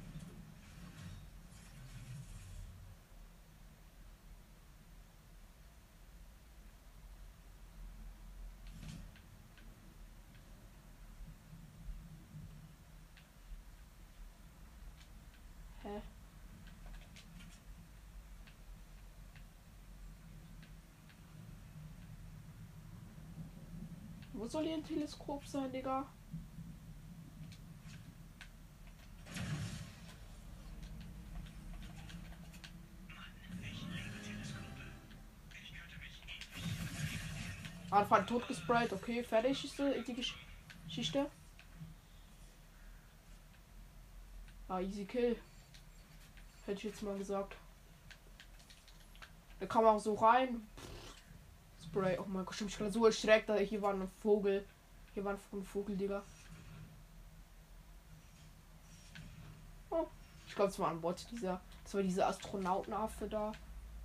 Soll 24.49 24.63
hier 24.63 24.75
ein 24.75 24.83
Teleskop 24.83 25.45
sein, 25.45 25.69
Digga? 25.71 26.07
Anfang 37.91 38.25
tot 38.25 38.47
gesprayt, 38.47 38.93
okay, 38.93 39.21
fertig 39.21 39.65
ist 39.65 39.77
die 40.07 40.13
Geschichte. 40.13 41.29
Ah, 44.69 44.79
easy 44.79 45.05
kill. 45.05 45.38
Hätte 46.65 46.77
ich 46.77 46.83
jetzt 46.86 47.03
mal 47.03 47.17
gesagt. 47.17 47.55
Da 49.60 49.65
kann 49.65 49.83
man 49.83 49.95
auch 49.95 49.99
so 49.99 50.13
rein. 50.13 50.67
Spray. 51.97 52.17
Oh 52.19 52.25
mein 52.27 52.45
Gott, 52.45 52.62
ich 52.62 52.77
bin 52.77 52.91
so 52.91 53.05
erschreckt. 53.05 53.51
Hier 53.51 53.81
war 53.81 53.93
ein 53.93 54.07
Vogel. 54.21 54.65
Hier 55.13 55.25
war 55.25 55.33
ein 55.33 55.63
Vogel, 55.63 55.97
Digga. 55.97 56.23
Oh, 59.89 60.05
ich 60.47 60.55
glaube, 60.55 60.71
es 60.71 60.79
war 60.79 60.91
ein 60.91 61.01
Bot, 61.01 61.25
dieser. 61.31 61.60
Das 61.83 61.93
war 61.95 62.03
dieser 62.03 62.27
Astronautenaffe 62.27 63.27
da. 63.27 63.51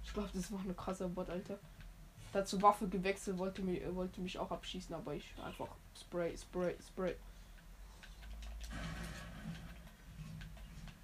Ich 0.04 0.12
glaube, 0.12 0.30
das 0.32 0.50
war 0.50 0.60
eine 0.60 0.74
krasse 0.74 1.08
Bot, 1.08 1.28
Alter. 1.28 1.58
Dazu 2.32 2.62
Waffe 2.62 2.88
gewechselt, 2.88 3.36
wollte 3.36 3.60
mich, 3.60 3.82
wollte 3.94 4.20
mich 4.22 4.38
auch 4.38 4.50
abschießen, 4.50 4.94
aber 4.94 5.14
ich 5.14 5.34
einfach 5.44 5.68
Spray, 5.94 6.36
Spray, 6.36 6.74
Spray. 6.80 7.14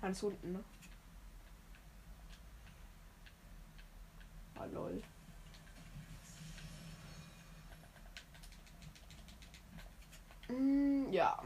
Eins 0.01 0.23
unten, 0.23 0.53
ne? 0.53 0.65
Ja. 11.29 11.43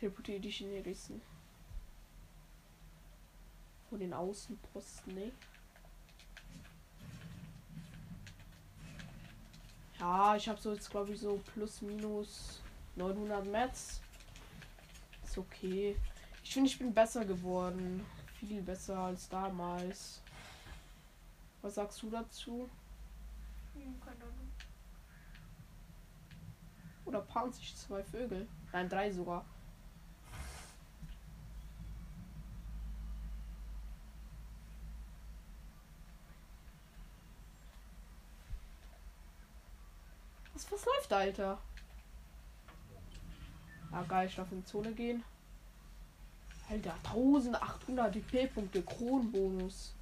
Teleportiere 0.00 0.40
die 0.40 0.50
Chinesen. 0.50 1.22
Vor 3.88 3.98
den 3.98 4.12
Außenposten, 4.12 5.14
ne? 5.14 5.30
Ja, 10.00 10.34
ich 10.34 10.48
habe 10.48 10.60
so 10.60 10.72
jetzt 10.72 10.90
glaube 10.90 11.12
ich 11.12 11.20
so 11.20 11.40
plus 11.54 11.80
minus 11.80 12.60
900 12.96 13.46
Metz. 13.46 14.00
Ist 15.22 15.38
okay. 15.38 15.96
Ich 16.44 16.52
finde, 16.52 16.68
ich 16.68 16.78
bin 16.78 16.92
besser 16.92 17.24
geworden. 17.24 18.04
Viel 18.38 18.62
besser 18.62 18.98
als 18.98 19.28
damals. 19.28 20.20
Was 21.62 21.74
sagst 21.74 22.02
du 22.02 22.10
dazu? 22.10 22.68
Hm. 23.72 23.94
Oder 27.06 27.22
paaren 27.22 27.52
sich 27.52 27.74
zwei 27.74 28.02
Vögel? 28.04 28.46
Nein, 28.72 28.88
drei 28.88 29.10
sogar. 29.10 29.44
Was, 40.52 40.70
was 40.70 40.84
läuft, 40.84 41.12
Alter? 41.12 41.58
Ah, 43.90 44.02
geil, 44.02 44.28
ich 44.28 44.36
darf 44.36 44.52
in 44.52 44.58
die 44.60 44.66
Zone 44.66 44.92
gehen. 44.92 45.24
Alter, 46.70 46.94
1800 47.04 48.14
DP-Punkte, 48.14 48.82
Kronbonus. 48.82 49.94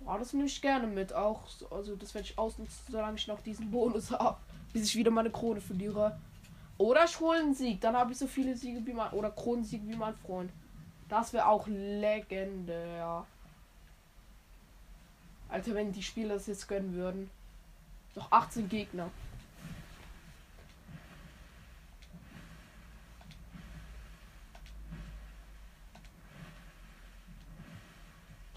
Boah, 0.00 0.18
das 0.18 0.32
nehme 0.32 0.46
ich 0.46 0.60
gerne 0.60 0.86
mit. 0.86 1.12
Auch, 1.12 1.46
so- 1.46 1.68
also 1.70 1.96
das 1.96 2.14
werde 2.14 2.28
ich 2.28 2.38
ausnutzen, 2.38 2.84
solange 2.90 3.16
ich 3.16 3.26
noch 3.28 3.40
diesen 3.40 3.70
Bonus 3.70 4.10
habe. 4.10 4.36
Bis 4.72 4.88
ich 4.88 4.96
wieder 4.96 5.10
meine 5.10 5.30
Krone 5.30 5.60
verliere. 5.60 6.18
Oder 6.78 7.04
ich 7.04 7.18
hole 7.20 7.38
einen 7.38 7.54
Sieg. 7.54 7.80
Dann 7.80 7.96
habe 7.96 8.12
ich 8.12 8.18
so 8.18 8.26
viele 8.26 8.56
Siege 8.56 8.84
wie 8.84 8.92
mein. 8.92 9.12
Oder 9.12 9.30
Kronensieg 9.30 9.82
wie 9.86 9.94
mein 9.96 10.14
Freund. 10.16 10.50
Das 11.08 11.32
wäre 11.32 11.46
auch 11.46 11.66
legendär. 11.68 13.24
Alter, 15.48 15.74
wenn 15.74 15.92
die 15.92 16.02
Spieler 16.02 16.34
das 16.34 16.46
jetzt 16.46 16.66
gönnen 16.68 16.94
würden. 16.94 17.30
Noch 18.14 18.32
18 18.32 18.68
Gegner. 18.68 19.10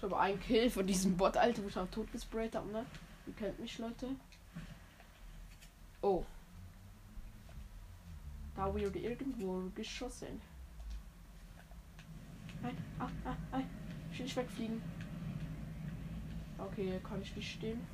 Habe 0.06 0.20
einen 0.20 0.38
Kill 0.38 0.70
von 0.70 0.86
diesem 0.86 1.16
Bot, 1.16 1.36
Alter, 1.36 1.64
wo 1.64 1.66
ich 1.66 1.76
auch 1.76 1.90
tot 1.90 2.12
gesprayt 2.12 2.54
habe, 2.54 2.70
ne? 2.70 2.86
Ihr 3.26 3.32
kennt 3.32 3.58
mich, 3.58 3.76
Leute. 3.78 4.06
Oh. 6.00 6.24
Da 8.54 8.72
wurde 8.72 9.00
irgendwo 9.00 9.68
geschossen. 9.74 10.40
Nein, 12.62 12.76
ah, 13.00 13.08
ah, 13.24 13.36
nein. 13.50 13.68
Ich 14.12 14.18
will 14.18 14.26
nicht 14.26 14.36
wegfliegen. 14.36 14.80
Okay, 16.56 17.00
kann 17.02 17.20
ich 17.20 17.34
nicht 17.34 17.54
stehen. 17.54 17.84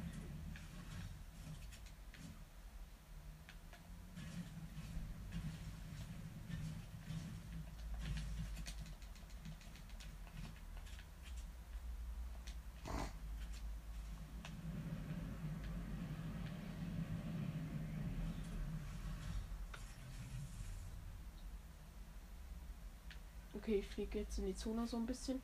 Okay, 23.73 23.81
ich 23.81 23.89
fliege 23.89 24.19
jetzt 24.19 24.39
in 24.39 24.45
die 24.45 24.55
Zone 24.55 24.87
so 24.87 24.99
ein 24.99 25.07
bisschen. 25.07 25.41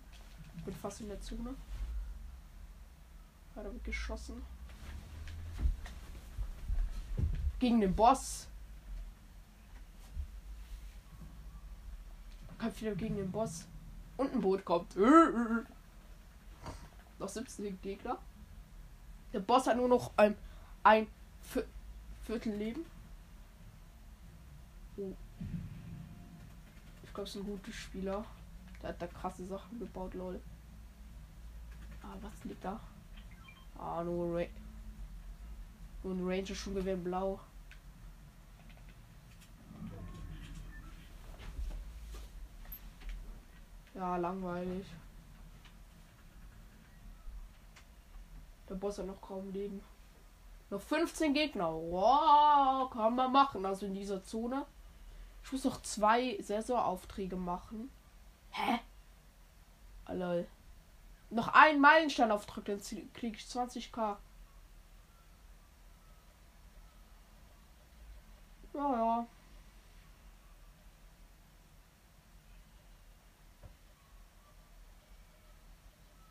Bin 0.67 0.75
fast 0.75 1.01
in 1.01 1.09
der 1.09 1.19
Zone. 1.19 1.55
Hat 3.57 3.65
er 3.65 3.73
geschossen. 3.83 4.43
Gegen 7.59 7.81
den 7.81 7.97
Boss. 7.97 8.47
Kämpft 12.59 12.83
wieder 12.83 12.95
gegen 12.97 13.17
den 13.17 13.33
Boss. 13.33 13.65
Und 14.19 14.35
ein 14.35 14.43
Boot 14.43 14.63
kommt. 14.63 14.95
Noch 17.19 17.29
17 17.31 17.81
Gegner. 17.81 18.19
Der 19.33 19.41
Boss 19.41 19.67
hat 19.67 19.79
nur 19.79 19.89
noch 19.89 20.13
ein, 20.19 20.37
ein 20.83 21.07
Vier- 21.41 21.67
Viertel 22.27 22.53
Leben. 22.57 22.85
Oh. 24.99 25.15
Glaube, 27.19 27.31
es 27.31 27.35
ist 27.35 27.43
ein 27.43 27.47
guter 27.47 27.73
Spieler. 27.73 28.25
Der 28.81 28.91
hat 28.91 29.03
da 29.03 29.09
krasse 29.09 29.45
Sachen 29.45 29.81
gebaut, 29.81 30.15
lol. 30.15 30.41
Ah, 32.01 32.15
was 32.21 32.45
liegt 32.45 32.65
da? 32.65 32.79
Ah, 33.77 34.05
nur, 34.05 34.39
Ra 34.39 34.47
nur 36.05 36.15
ein 36.15 36.25
Ranger 36.25 36.55
Schulgewehr 36.55 36.95
in 36.95 37.03
blau. 37.03 37.41
Ja, 43.97 44.17
langweilig. 44.17 44.87
Der 48.69 48.77
Boss 48.77 48.99
hat 48.99 49.07
noch 49.07 49.21
kaum 49.21 49.51
Leben. 49.51 49.83
Noch 50.71 50.81
15 50.81 51.35
Gegner. 51.35 51.67
Wow, 51.67 52.89
kann 52.93 53.17
man 53.17 53.33
machen. 53.33 53.67
Also 53.67 53.87
in 53.87 53.95
dieser 53.95 54.23
Zone. 54.23 54.65
Ich 55.49 55.53
muss 55.53 55.65
noch 55.65 55.81
zwei 55.81 56.37
Saisonaufträge 56.43 57.37
machen. 57.37 57.91
Hä? 58.51 58.81
Ah. 60.05 60.45
Noch 61.31 61.49
ein 61.55 61.81
Meilensteinauftrag, 61.81 62.67
dann 62.67 62.83
kriege 63.15 63.35
ich 63.35 63.45
20k. 63.45 64.19
Ja, 68.75 68.93
ja. 68.93 69.27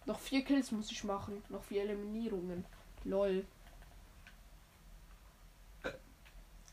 Noch 0.05 0.19
vier 0.19 0.45
Kills 0.45 0.71
muss 0.71 0.91
ich 0.91 1.03
machen. 1.03 1.43
Noch 1.49 1.63
vier 1.63 1.81
Eliminierungen. 1.81 2.65
Lol. 3.03 3.47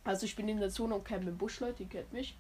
Also 0.05 0.27
ich 0.27 0.37
bin 0.37 0.49
in 0.49 0.61
der 0.61 0.71
Zone 0.71 0.95
und 0.95 1.05
käme 1.05 1.31
im 1.31 1.39
Busch, 1.39 1.61
Leute, 1.61 1.83
ihr 1.83 1.89
kennt 1.89 2.13
mich. 2.13 2.37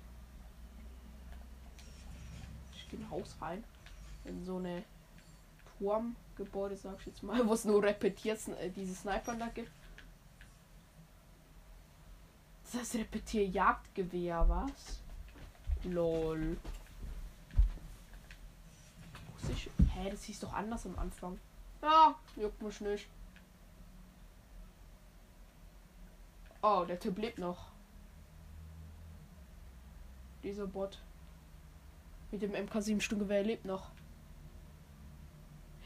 Ich 2.74 2.90
gehe 2.90 2.98
in 2.98 3.06
ein 3.06 3.10
Haus 3.10 3.34
rein. 3.40 3.64
In 4.26 4.44
so 4.44 4.58
eine 4.58 4.84
Turmgebäude, 5.78 6.76
sag 6.76 7.00
ich 7.00 7.06
jetzt 7.06 7.22
mal, 7.22 7.46
wo 7.48 7.54
es 7.54 7.64
nur 7.64 7.82
repetiert 7.82 8.38
äh, 8.48 8.70
diese 8.70 8.94
Sniper 8.94 9.34
da 9.34 9.48
gibt. 9.48 9.70
Das 12.64 12.80
heißt 12.80 12.96
repetier 12.96 13.46
Jagdgewehr, 13.46 14.44
was? 14.48 15.00
Lol. 15.84 16.56
Muss 19.32 19.50
ich. 19.50 19.70
Hä, 19.94 20.10
das 20.10 20.24
hieß 20.24 20.40
doch 20.40 20.52
anders 20.52 20.84
am 20.86 20.98
Anfang. 20.98 21.38
Ja, 21.82 22.14
juckt 22.36 22.60
mich 22.62 22.80
nicht. 22.80 23.06
Oh, 26.66 26.82
der 26.88 26.98
Typ 26.98 27.18
lebt 27.18 27.38
noch. 27.38 27.66
Dieser 30.42 30.66
Bot. 30.66 30.98
Mit 32.30 32.40
dem 32.40 32.52
MK7 32.52 33.02
Sturmgewehr 33.02 33.42
lebt 33.44 33.66
noch. 33.66 33.90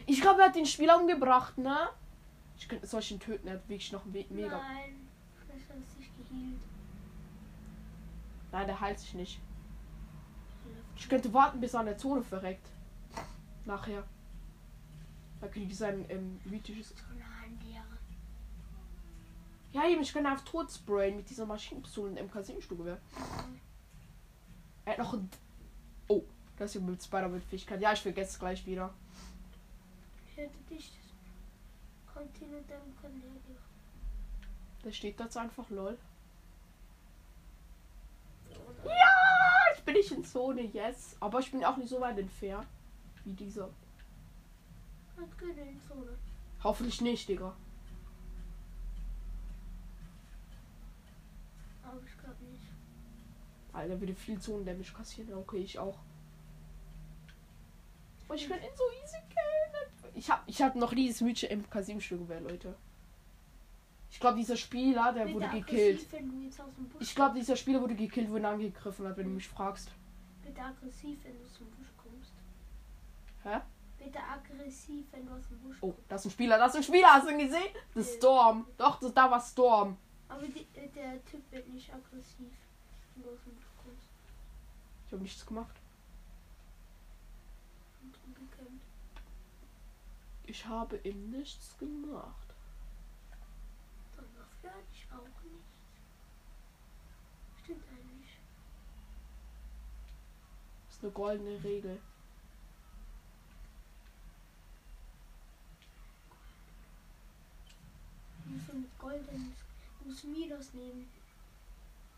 Ich 0.06 0.20
glaube, 0.20 0.40
er 0.42 0.46
hat 0.48 0.54
den 0.54 0.66
Spieler 0.66 1.00
umgebracht, 1.00 1.58
ne? 1.58 1.88
Ich 2.56 2.68
könnte 2.68 2.86
solchen 2.86 3.18
töten, 3.18 3.48
er 3.48 3.54
hat 3.54 3.68
wirklich 3.68 3.90
noch 3.90 4.04
We- 4.06 4.24
mega. 4.30 4.56
Nein, 4.56 5.08
vielleicht 5.48 5.68
hat 5.68 5.76
es 5.84 5.96
sich 5.96 6.10
geheilt. 6.16 6.60
Nein, 8.52 8.66
der 8.68 8.80
heilt 8.80 9.00
sich 9.00 9.14
nicht. 9.14 9.40
Ich 10.96 11.08
könnte 11.08 11.34
warten, 11.34 11.60
bis 11.60 11.74
er 11.74 11.80
an 11.80 11.86
der 11.86 11.98
Zone 11.98 12.22
verreckt. 12.22 12.68
Nachher. 13.64 14.04
Da 15.40 15.48
kriege 15.48 15.66
ich 15.72 15.76
sein 15.76 16.04
ähm, 16.08 16.40
mythisches. 16.44 16.94
Der. 16.94 17.37
Ja, 19.78 19.86
eben, 19.88 20.02
ich 20.02 20.12
kann 20.12 20.26
einfach 20.26 20.44
tot 20.44 20.72
sprayen 20.72 21.14
mit 21.16 21.30
dieser 21.30 21.46
Maschinenpistole 21.46 22.10
und 22.10 22.18
MK7-Sturmgewehr. 22.18 22.98
Er 24.84 24.92
hat 24.92 24.98
noch 24.98 25.12
ein. 25.12 25.30
Oh, 26.08 26.24
das 26.56 26.74
ist 26.74 26.82
mit 26.82 27.00
Spider-Man-Fähigkeit. 27.00 27.80
Ja, 27.80 27.92
ich 27.92 28.00
vergesse 28.00 28.32
es 28.32 28.38
gleich 28.40 28.66
wieder. 28.66 28.92
Da 34.82 34.90
steht 34.90 35.20
das 35.20 35.36
einfach, 35.36 35.70
lol. 35.70 35.96
Ja! 38.84 38.92
Ich 39.76 39.84
bin 39.84 39.94
nicht 39.94 40.10
in 40.10 40.24
Zone, 40.24 40.62
yes. 40.62 41.16
Aber 41.20 41.38
ich 41.38 41.52
bin 41.52 41.64
auch 41.64 41.76
nicht 41.76 41.88
so 41.88 42.00
weit 42.00 42.18
entfernt. 42.18 42.66
Wie 43.24 43.32
dieser. 43.32 43.70
Hoffentlich 46.64 47.00
nicht, 47.00 47.28
Digga. 47.28 47.54
Aber 51.90 52.00
ich 52.06 52.18
glaube 52.18 52.44
nicht. 52.44 52.64
Alter, 53.78 54.00
würde 54.00 54.14
viel 54.14 54.40
Zonendamage 54.40 54.92
kassieren. 54.92 55.34
Okay, 55.34 55.58
ich 55.58 55.78
auch. 55.78 55.98
Und 58.28 58.36
ich 58.36 58.48
kann 58.48 58.58
ihn 58.58 58.68
so 58.76 58.84
easy 59.02 59.16
killen. 59.28 60.12
Ich 60.14 60.30
hab, 60.30 60.42
ich 60.46 60.60
hab 60.60 60.74
noch 60.74 60.92
nie 60.92 61.06
dieses 61.06 61.20
mythische 61.22 61.48
MK7-Stück 61.48 62.28
Leute. 62.28 62.74
Ich 64.10 64.20
glaube, 64.20 64.36
dieser 64.36 64.56
Spieler, 64.56 65.12
der 65.12 65.24
Bitte 65.24 65.34
wurde 65.34 65.48
gekillt. 65.48 66.06
Ich 66.98 67.14
glaube, 67.14 67.38
dieser 67.38 67.56
Spieler 67.56 67.80
wurde 67.80 67.94
gekillt, 67.94 68.28
er 68.34 68.50
angegriffen 68.50 69.06
hat, 69.06 69.16
wenn 69.16 69.24
du 69.24 69.30
mich 69.30 69.48
fragst. 69.48 69.90
Bitte 70.42 70.60
aggressiv, 70.62 71.18
wenn 71.24 71.38
du 71.38 71.44
aus 71.44 71.58
dem 71.58 71.70
Busch 71.70 71.88
kommst. 71.96 72.32
Hä? 73.44 73.60
Bitte 73.98 74.18
aggressiv, 74.18 75.06
wenn 75.12 75.26
du 75.26 75.32
aus 75.32 75.46
dem 75.48 75.58
Busch 75.58 75.76
Oh, 75.80 75.92
kommst. 75.92 76.10
das 76.10 76.22
ist 76.22 76.26
ein 76.26 76.32
Spieler, 76.32 76.58
das 76.58 76.72
ist 76.72 76.76
ein 76.78 76.82
Spieler, 76.84 77.08
hast 77.12 77.26
du 77.28 77.32
ihn 77.32 77.38
gesehen? 77.38 77.68
Das 77.94 78.06
ist 78.08 78.16
Storm. 78.16 78.66
Doch, 78.76 78.98
das, 78.98 79.12
da 79.12 79.30
war 79.30 79.40
Storm. 79.40 79.96
Aber 80.28 80.46
die, 80.46 80.66
äh, 80.78 80.88
der 80.94 81.24
Typ 81.24 81.40
wird 81.50 81.68
nicht 81.68 81.92
aggressiv, 81.92 82.52
wenn 83.14 83.22
du 83.24 83.30
aus 83.30 83.38
dem 83.44 83.54
Busch. 83.54 83.64
Ich 85.08 85.12
habe 85.14 85.22
nichts 85.22 85.46
gemacht. 85.46 85.74
Ich 90.44 90.66
habe 90.66 90.98
ihm 90.98 91.30
nichts 91.30 91.78
gemacht. 91.78 92.54
Dann 94.16 94.26
dafür 94.36 94.78
ich 94.92 95.06
auch 95.10 95.42
nicht. 95.44 95.64
Stimmt 97.64 97.84
eigentlich. 97.88 98.38
Das 100.86 100.96
ist 100.96 101.02
eine 101.02 101.12
goldene 101.12 101.64
Regel. 101.64 101.98
Du 108.44 108.50
musst 108.50 108.74
mit 108.74 108.98
golden. 108.98 109.56
Du 110.00 110.08
musst 110.10 110.24
Midas 110.24 110.74
nehmen. 110.74 111.10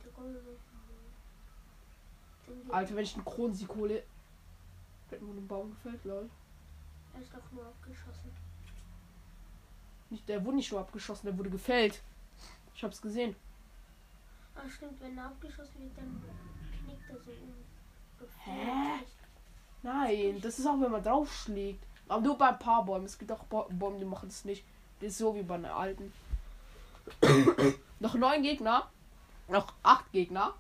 Der 0.03 0.11
goldene. 0.11 0.57
Alter, 2.69 2.97
wenn 2.97 3.05
ich 3.05 3.15
einen 3.15 3.25
Kronensieg 3.25 3.69
hole, 3.75 4.03
wird 5.09 5.23
mir 5.23 5.31
ein 5.33 5.49
Baum 5.49 5.71
gefällt, 5.71 6.05
lol. 6.05 6.29
Er 7.15 7.21
ist 7.21 7.35
doch 7.35 7.53
nur 7.53 7.67
abgeschossen. 7.67 8.31
Nicht, 10.11 10.29
der 10.29 10.45
wurde 10.45 10.57
nicht 10.57 10.71
nur 10.73 10.81
abgeschossen, 10.81 11.27
der 11.27 11.39
wurde 11.39 11.51
gefällt. 11.51 12.01
Ich 12.75 12.85
hab's 12.85 13.01
gesehen. 13.01 13.37
Ah, 14.55 14.69
stimmt, 14.69 15.01
wenn 15.01 15.17
er 15.17 15.27
abgeschossen 15.27 15.81
wird, 15.81 15.97
dann 15.97 16.23
knickt 16.85 17.11
er 17.11 17.19
so 17.19 17.31
um. 17.31 17.55
Hä? 18.45 19.05
Nein, 19.83 20.41
das 20.41 20.59
ist 20.59 20.67
auch, 20.67 20.81
wenn 20.81 20.91
man 20.91 21.03
draufschlägt. 21.03 21.83
Aber 22.09 22.21
nur 22.21 22.37
bei 22.37 22.49
ein 22.49 22.59
paar 22.59 22.85
Bäumen. 22.85 23.07
Es 23.07 23.19
gibt 23.19 23.31
auch 23.33 23.45
Bäume, 23.45 23.99
die 23.99 24.05
machen 24.05 24.29
es 24.29 24.45
nicht. 24.45 24.65
Das 25.01 25.11
ist 25.11 25.19
so 25.19 25.35
wie 25.35 25.43
bei 25.43 25.57
den 25.57 25.67
alten. 25.67 26.13
noch 28.01 28.15
neun 28.15 28.43
Gegner. 28.43 28.91
Noch 29.49 29.73
acht 29.83 30.11
Gegner. 30.13 30.55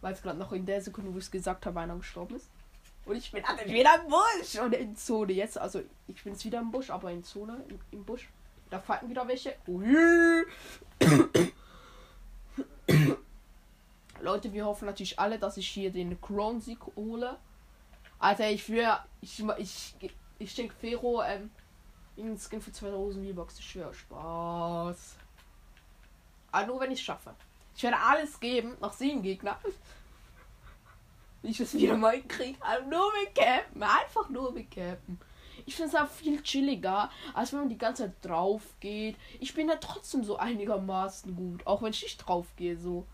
Weil 0.00 0.12
es 0.12 0.22
gerade 0.22 0.38
noch 0.38 0.52
in 0.52 0.64
der 0.66 0.80
Sekunde, 0.80 1.12
wo 1.12 1.18
ich 1.18 1.24
es 1.24 1.30
gesagt 1.30 1.66
habe, 1.66 1.80
einer 1.80 1.96
gestorben 1.96 2.36
ist. 2.36 2.48
Und 3.04 3.16
ich 3.16 3.32
bin 3.32 3.44
also 3.44 3.64
wieder 3.64 4.02
im 4.02 4.10
Busch. 4.10 4.58
Und 4.62 4.74
in 4.74 4.96
Zone 4.96 5.32
jetzt. 5.32 5.58
Also 5.58 5.82
ich 6.06 6.22
bin 6.22 6.34
jetzt 6.34 6.44
wieder 6.44 6.60
im 6.60 6.70
Busch, 6.70 6.90
aber 6.90 7.10
in 7.10 7.24
Zone, 7.24 7.64
im, 7.68 7.80
im 7.90 8.04
Busch. 8.04 8.28
Da 8.70 8.78
fighten 8.78 9.08
wieder 9.08 9.26
welche. 9.26 9.56
Ui. 9.66 10.44
Leute, 14.20 14.52
wir 14.52 14.66
hoffen 14.66 14.86
natürlich 14.86 15.18
alle, 15.18 15.38
dass 15.38 15.56
ich 15.56 15.68
hier 15.68 15.90
den 15.90 16.20
Crown-Sieg 16.20 16.80
hole. 16.96 17.38
Alter, 18.18 18.50
ich 18.50 18.68
will. 18.68 18.86
Ich, 19.22 19.42
ich, 19.56 19.94
ich 20.38 20.52
schenke 20.52 20.74
Fero 20.74 21.22
ähm, 21.22 21.50
einen 22.18 22.38
Skin 22.38 22.60
für 22.60 22.72
2000 22.72 23.26
V-Bucks. 23.26 23.58
Ich 23.58 23.70
schwöre, 23.70 23.94
Spaß. 23.94 25.16
Aber 26.52 26.66
nur 26.66 26.80
wenn 26.80 26.90
ich 26.90 26.98
es 26.98 27.04
schaffe. 27.04 27.34
Ich 27.78 27.84
werde 27.84 27.96
alles 27.96 28.40
geben, 28.40 28.76
nach 28.80 28.92
sieben 28.92 29.22
Gegner. 29.22 29.56
Ich 31.44 31.58
das 31.58 31.74
wieder 31.74 31.96
mal 31.96 32.16
hinkriege. 32.16 32.58
Also 32.60 32.88
nur 32.90 33.12
mit 33.22 33.36
Campen. 33.36 33.84
Einfach 33.84 34.28
nur 34.30 34.50
mit 34.50 34.68
Campen. 34.72 35.20
Ich 35.64 35.76
finde 35.76 35.90
es 35.90 35.94
auch 35.94 36.08
viel 36.08 36.42
chilliger, 36.42 37.08
als 37.34 37.52
wenn 37.52 37.60
man 37.60 37.68
die 37.68 37.78
ganze 37.78 38.06
Zeit 38.06 38.16
drauf 38.22 38.62
geht. 38.80 39.14
Ich 39.38 39.54
bin 39.54 39.68
da 39.68 39.76
trotzdem 39.76 40.24
so 40.24 40.38
einigermaßen 40.38 41.36
gut. 41.36 41.64
Auch 41.68 41.80
wenn 41.80 41.92
ich 41.92 42.02
nicht 42.02 42.16
drauf 42.16 42.46
gehe, 42.56 42.76
so. 42.76 43.06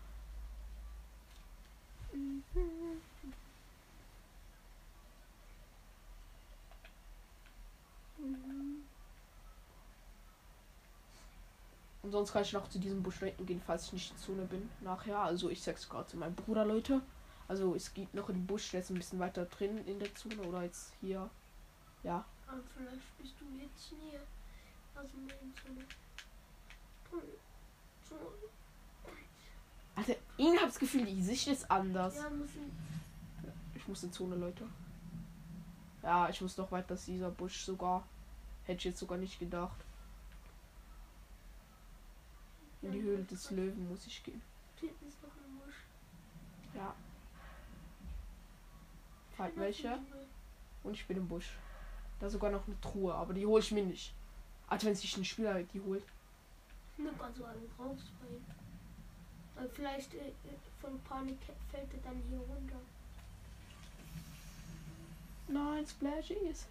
Und 12.05 12.11
sonst 12.11 12.33
kann 12.33 12.43
ich 12.43 12.53
noch 12.53 12.69
zu 12.69 12.77
diesem 12.77 13.01
Busch 13.01 13.17
hinten 13.17 13.47
gehen, 13.47 13.59
falls 13.65 13.87
ich 13.87 13.93
nicht 13.93 14.11
in 14.11 14.17
Zone 14.19 14.43
bin. 14.43 14.69
Nachher. 14.81 15.17
Also 15.17 15.49
ich 15.49 15.63
sag's 15.63 15.89
gerade 15.89 16.05
zu 16.05 16.17
meinem 16.17 16.35
Bruder, 16.35 16.63
Leute. 16.63 17.01
Also 17.47 17.73
es 17.73 17.95
geht 17.95 18.13
noch 18.13 18.29
in 18.29 18.35
den 18.35 18.45
Busch, 18.45 18.69
der 18.69 18.81
ist 18.81 18.91
ein 18.91 18.95
bisschen 18.95 19.17
weiter 19.17 19.45
drin 19.45 19.83
in 19.87 19.97
der 19.97 20.13
Zone 20.13 20.39
oder 20.43 20.61
jetzt 20.61 20.93
hier. 21.01 21.27
Ja. 22.03 22.23
Aber 22.45 22.59
vielleicht 22.77 23.17
bist 23.17 23.33
du 23.39 23.45
jetzt 23.59 23.91
näher. 23.93 24.21
Also 24.93 25.09
in 25.17 25.27
so 25.27 25.67
eine. 25.67 27.23
So, 28.07 28.15
Also 29.95 30.15
ich 30.37 30.61
hab's 30.61 30.77
Gefühl, 30.77 31.05
die 31.05 31.23
Sicht 31.23 31.47
ist 31.47 31.71
anders. 31.71 32.17
ja. 32.17 32.31
Ich 33.73 33.87
muss 33.87 34.03
in 34.03 34.13
Zone, 34.13 34.35
Leute. 34.35 34.63
Ja, 36.03 36.29
ich 36.29 36.39
muss 36.39 36.55
noch 36.57 36.71
weiter, 36.71 36.89
dass 36.89 37.05
dieser 37.05 37.31
Busch 37.31 37.65
sogar. 37.65 38.03
Hätte 38.65 38.77
ich 38.77 38.83
jetzt 38.85 38.99
sogar 38.99 39.17
nicht 39.17 39.39
gedacht. 39.39 39.77
In 42.85 42.91
die 42.91 43.01
Höhle 43.01 43.23
des 43.23 43.49
Löwen 43.49 43.89
muss 43.89 44.05
ich 44.05 44.23
gehen. 44.23 44.41
Hinten 44.79 45.07
ist 45.07 45.21
noch 45.23 45.29
ein 45.29 45.59
Busch. 45.59 45.75
Ja. 46.75 46.93
Halt 49.39 49.57
welche. 49.57 49.97
Und 50.83 50.93
ich 50.93 51.07
bin 51.07 51.17
im 51.17 51.27
Busch. 51.27 51.57
Da 52.19 52.27
ist 52.27 52.33
sogar 52.33 52.51
noch 52.51 52.67
eine 52.67 52.79
Truhe, 52.81 53.13
aber 53.13 53.33
die 53.33 53.45
hole 53.45 53.61
ich 53.61 53.71
mir 53.71 53.83
nicht. 53.83 54.13
Also 54.67 54.85
wenn 54.85 54.95
sich 54.95 55.17
ein 55.17 55.25
Spieler 55.25 55.63
die 55.63 55.81
holt. 55.81 56.03
Nimm 56.97 57.19
also 57.19 57.45
alle 57.45 57.57
raus 57.79 58.11
bei 58.21 58.35
ihm. 58.35 58.45
Weil 59.55 59.69
vielleicht 59.69 60.13
äh, 60.13 60.27
äh, 60.27 60.33
von 60.79 60.99
Panik 61.01 61.39
fällt 61.71 61.91
er 61.91 61.99
dann 62.03 62.21
hier 62.29 62.39
runter. 62.39 62.79
Nein, 65.47 65.87
Splashies. 65.87 66.67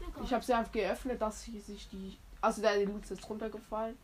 Egal. 0.00 0.24
Ich 0.24 0.32
habe 0.32 0.44
sie 0.44 0.52
einfach 0.52 0.72
geöffnet, 0.72 1.20
dass 1.20 1.42
sie 1.42 1.58
sich 1.58 1.88
die. 1.88 2.18
Also 2.40 2.62
der 2.62 2.84
Loot 2.84 3.10
ist 3.10 3.28
runtergefallen. 3.28 3.96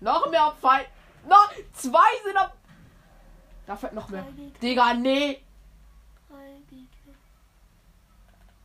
Noch 0.00 0.30
mehr 0.30 0.44
Abfall. 0.44 0.86
Noch 1.28 1.52
zwei 1.72 2.08
sind 2.24 2.36
ab. 2.36 2.56
Da 3.66 3.76
fällt 3.76 3.92
noch 3.92 4.08
mehr. 4.08 4.26
Digga, 4.62 4.94
nee. 4.94 5.42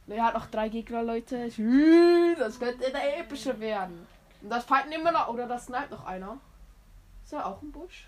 Er 0.08 0.24
hat 0.24 0.36
noch 0.36 0.46
drei 0.48 0.70
Gegner, 0.70 1.02
Leute. 1.02 1.48
Das 2.38 2.60
könnte 2.60 2.92
der 2.92 3.20
epische 3.20 3.60
werden. 3.60 4.06
Und 4.42 4.50
das 4.50 4.64
fighten 4.64 4.92
immer 4.92 5.12
noch. 5.12 5.28
Oder 5.30 5.48
das 5.48 5.66
snipe 5.66 5.90
noch 5.92 6.06
einer. 6.06 6.38
Ist 7.24 7.34
er 7.34 7.46
auch 7.46 7.62
im 7.64 7.72
Busch? 7.72 8.08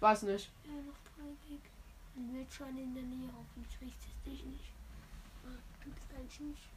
Weiß 0.00 0.22
nicht. 0.22 0.50
Ja, 0.64 0.72
noch 0.72 0.98
drei 1.16 1.30
Gegner. 1.48 1.70
Ein 2.16 2.34
Wildschwein 2.34 2.76
in 2.76 2.94
der 2.94 3.02
Nähe, 3.04 3.30
hoffentlich 3.34 3.80
riecht 3.80 3.98
es 3.98 4.30
dich 4.30 4.44
nicht. 4.44 4.72
Ah, 5.46 5.56
Du 5.84 5.90
bist 5.90 6.06
eigentlich 6.14 6.40
nicht. 6.40 6.68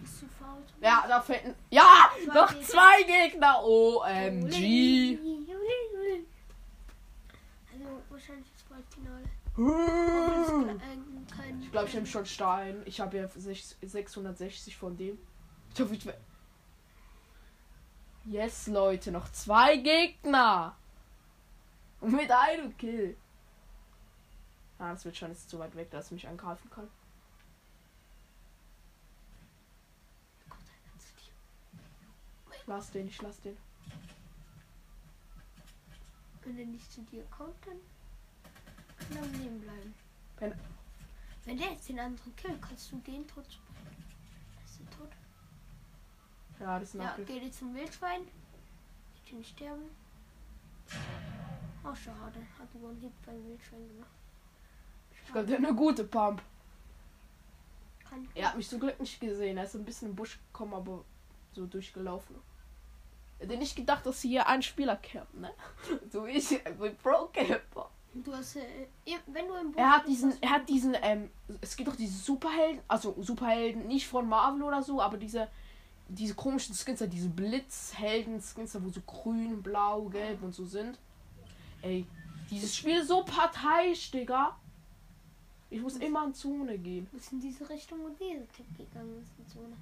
Bist 0.00 0.18
zu 0.20 0.26
faul. 0.28 0.62
Ja, 0.80 1.04
da 1.08 1.20
fällt. 1.20 1.54
Ja! 1.70 2.10
Zwei 2.24 2.34
Noch 2.34 2.48
Gegner. 2.48 2.66
zwei 2.66 3.02
Gegner! 3.02 3.64
OMG! 3.64 5.18
Also 7.72 8.02
wahrscheinlich. 8.10 8.46
Hm. 9.56 10.80
Ich 11.60 11.70
glaube, 11.72 11.88
ich 11.88 11.94
nehme 11.94 12.06
schon 12.06 12.24
Stein. 12.26 12.82
Ich 12.86 13.00
habe 13.00 13.16
ja 13.18 13.24
sech- 13.26 13.74
660 13.82 14.76
von 14.76 14.96
dem. 14.96 15.18
Ich 15.74 15.80
hoffe, 15.80 15.94
ich. 15.94 16.08
Yes, 18.24 18.66
Leute, 18.68 19.10
noch 19.12 19.30
zwei 19.32 19.76
Gegner. 19.76 20.76
Und 22.00 22.12
mit 22.12 22.30
einem 22.30 22.76
Kill. 22.76 23.16
Ah, 24.78 24.92
das 24.92 25.04
wird 25.04 25.16
schon 25.16 25.30
jetzt 25.30 25.50
zu 25.50 25.58
weit 25.58 25.74
weg, 25.76 25.90
dass 25.90 26.10
er 26.10 26.14
mich 26.14 26.26
angreifen 26.28 26.70
kann. 26.70 26.88
Lass 32.70 32.88
den, 32.92 33.08
ich 33.08 33.20
lass 33.20 33.40
den. 33.40 33.56
Wenn 36.44 36.56
er 36.56 36.66
nicht 36.66 36.92
zu 36.92 37.00
dir 37.02 37.24
kommt, 37.24 37.56
dann 37.66 37.80
kann 38.96 39.16
er 39.16 39.22
am 39.24 39.32
Leben 39.32 39.60
bleiben. 39.60 39.92
Wenn- 40.38 40.54
Wenn 41.46 41.58
der 41.58 41.72
jetzt 41.72 41.88
den 41.88 41.98
anderen 41.98 42.36
killt, 42.36 42.62
kannst 42.62 42.92
du 42.92 42.98
den 42.98 43.26
tot 43.26 43.44
springen. 43.52 44.04
Ist 44.64 44.80
er 44.82 44.90
tot? 44.96 45.08
Ja, 46.60 46.78
das 46.78 46.90
ist 46.90 46.94
Ja, 46.94 47.04
Nackel. 47.06 47.24
geh 47.24 47.40
dir 47.40 47.50
zum 47.50 47.74
Wildschwein. 47.74 48.20
Wird 48.20 49.32
ihn 49.32 49.42
sterben. 49.44 49.90
Oh, 51.82 51.94
schade. 51.94 52.46
Hat 52.56 52.68
wohl 52.74 52.90
einen 52.90 53.00
Hit 53.00 53.12
beim 53.26 53.44
Wildschwein 53.48 53.88
gemacht. 53.88 54.10
Ich 55.26 55.32
glaube, 55.32 55.46
der 55.48 55.58
hat 55.58 55.64
eine 55.66 55.74
gute 55.74 56.04
Pump. 56.04 56.40
Kann 58.08 58.28
Er 58.36 58.48
hat 58.50 58.56
mich 58.56 58.68
zum 58.68 58.78
Glück 58.78 59.00
nicht 59.00 59.18
gesehen. 59.18 59.56
Er 59.56 59.64
ist 59.64 59.74
ein 59.74 59.84
bisschen 59.84 60.10
im 60.10 60.14
Busch 60.14 60.38
gekommen, 60.52 60.74
aber 60.74 61.04
so 61.52 61.66
durchgelaufen. 61.66 62.36
Hätte 63.40 63.56
nicht 63.56 63.74
gedacht, 63.74 64.04
dass 64.04 64.20
hier 64.20 64.46
ein 64.46 64.62
Spieler 64.62 64.96
campt, 64.96 65.34
ne? 65.34 65.50
So 66.12 66.26
ich 66.26 66.50
mit 66.78 67.02
Pro 67.02 67.26
Camper. 67.32 67.90
Du 68.12 68.34
hast, 68.34 68.56
äh, 68.56 68.86
wenn 69.26 69.48
du 69.48 69.54
im 69.54 69.72
Bus 69.72 69.80
Er 69.80 69.90
hat 69.90 70.06
diesen, 70.06 70.34
er 70.42 70.50
hat 70.50 70.68
diesen, 70.68 70.94
ähm, 71.00 71.30
es 71.60 71.74
gibt 71.74 71.88
doch 71.88 71.96
diese 71.96 72.18
Superhelden, 72.18 72.82
also 72.86 73.16
Superhelden, 73.20 73.86
nicht 73.86 74.06
von 74.06 74.28
Marvel 74.28 74.62
oder 74.64 74.82
so, 74.82 75.00
aber 75.00 75.16
diese, 75.16 75.48
diese 76.08 76.34
komischen 76.34 76.74
Skins, 76.74 77.02
diese 77.08 77.28
Blitzhelden-Skins, 77.28 78.76
wo 78.82 78.90
so 78.90 79.00
grün, 79.06 79.62
blau, 79.62 80.02
gelb 80.08 80.42
und 80.42 80.54
so 80.54 80.66
sind. 80.66 80.98
Ey, 81.80 82.04
dieses 82.50 82.76
Spiel 82.76 82.98
ist 82.98 83.08
so 83.08 83.24
parteiisch, 83.24 84.10
Digga. 84.10 84.56
Ich 85.70 85.80
muss 85.80 85.96
immer 85.96 86.24
in 86.26 86.34
Zone 86.34 86.76
gehen. 86.78 87.06
du 87.10 87.16
bist 87.16 87.32
in 87.32 87.40
diese 87.40 87.70
Richtung 87.70 88.04
und 88.04 88.18
diese 88.20 88.46
Tipp 88.48 88.66
gegangen 88.76 89.22
ist 89.22 89.38
in 89.38 89.46
Zone. 89.46 89.76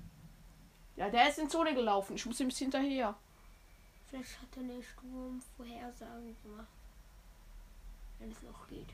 Ja, 0.97 1.09
der 1.09 1.29
ist 1.29 1.39
in 1.39 1.49
Zone 1.49 1.75
gelaufen. 1.75 2.15
Ich 2.15 2.27
muss 2.27 2.39
ihm 2.41 2.51
hinterher. 2.51 3.17
Vielleicht 4.09 4.41
hat 4.41 4.57
er 4.57 4.63
eine 4.63 4.83
Sturmvorhersage 4.83 6.35
gemacht. 6.43 6.67
Wenn 8.19 8.31
es 8.31 8.43
noch 8.43 8.67
geht. 8.69 8.89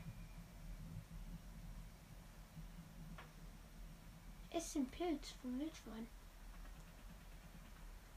Es 4.51 4.67
ist 4.67 4.75
ein 4.75 4.87
Pilz 4.87 5.31
vom 5.41 5.59
Wildschwein. 5.59 6.07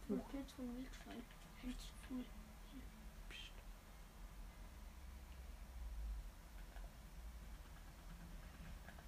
Ein 0.08 0.20
Pilz 0.30 0.52
vom 0.52 0.76
Wildschwein. 0.76 1.22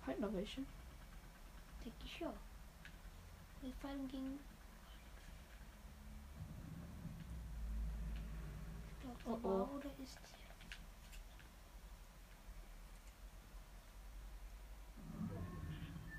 Halt 0.07 0.19
noch 0.19 0.33
welche. 0.33 0.63
Denke 1.85 2.05
ich 2.05 2.19
ja. 2.19 2.33
Wir 3.61 3.73
fallen 3.75 4.09
gegen. 4.09 4.41
Ich 8.91 9.01
glaube, 9.03 9.10
Oh, 9.25 9.31
oh, 9.31 9.39
oh. 9.43 9.49
war 9.49 9.73
oder 9.73 9.91
ist 10.03 10.15
sie? 10.15 10.41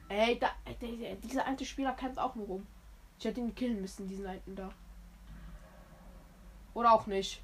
Ey, 0.09 0.37
da, 0.39 0.51
ey, 0.65 0.97
der, 0.97 1.15
dieser 1.15 1.45
alte 1.45 1.65
Spieler 1.65 1.93
kämpft 1.93 2.19
auch 2.19 2.35
nur 2.35 2.45
rum. 2.45 2.67
Ich 3.17 3.25
hätte 3.25 3.39
ihn 3.39 3.55
killen 3.55 3.79
müssen, 3.79 4.07
diesen 4.07 4.27
alten 4.27 4.55
da. 4.55 4.71
Oder 6.73 6.91
auch 6.91 7.07
nicht. 7.07 7.41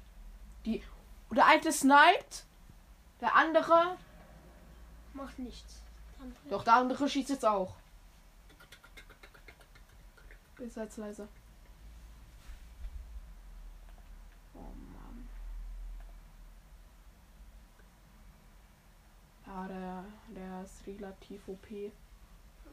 Die. 0.64 0.82
Der 1.30 1.46
eine 1.46 1.72
sniped. 1.72 2.44
Der 3.20 3.34
andere. 3.34 3.96
Macht 5.14 5.38
nichts. 5.38 5.82
Dann 6.18 6.34
Doch, 6.50 6.64
der 6.64 6.74
andere 6.74 7.08
schießt 7.08 7.30
jetzt 7.30 7.46
auch. 7.46 7.74
Ist 10.58 10.76
jetzt 10.76 10.96
leise. 10.96 11.28
Ja, 19.58 19.66
der, 19.66 20.04
der 20.36 20.62
ist 20.64 20.86
relativ 20.86 21.48
OP. 21.48 21.66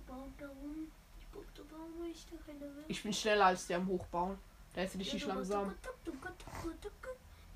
baut 0.08 0.30
da 0.38 0.46
rum. 0.48 0.92
Ich 1.20 1.26
baue 1.28 1.44
da 1.56 1.62
rum, 1.76 1.90
wo 1.98 2.04
ich 2.06 2.26
da 2.30 2.36
keine 2.46 2.60
will. 2.62 2.84
Ich 2.88 3.02
bin 3.02 3.12
schneller 3.14 3.48
als 3.48 3.66
der 3.66 3.78
am 3.78 3.88
Hochbauen. 3.88 4.38
Der 4.76 4.86
ist 4.86 4.96
richtig 5.00 5.22
Ja, 5.26 5.34
langsam. 5.34 5.74
du- 6.04 6.12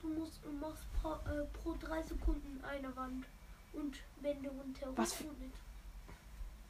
musst 0.07 0.39
du 0.43 0.51
machst 0.53 0.83
pro, 1.01 1.11
äh, 1.29 1.45
pro 1.61 1.75
drei 1.79 2.01
Sekunden 2.01 2.63
eine 2.63 2.95
Wand 2.95 3.25
und 3.73 3.97
Wände 4.21 4.49
runter. 4.49 4.87
Was 4.95 5.13
für-. 5.13 5.25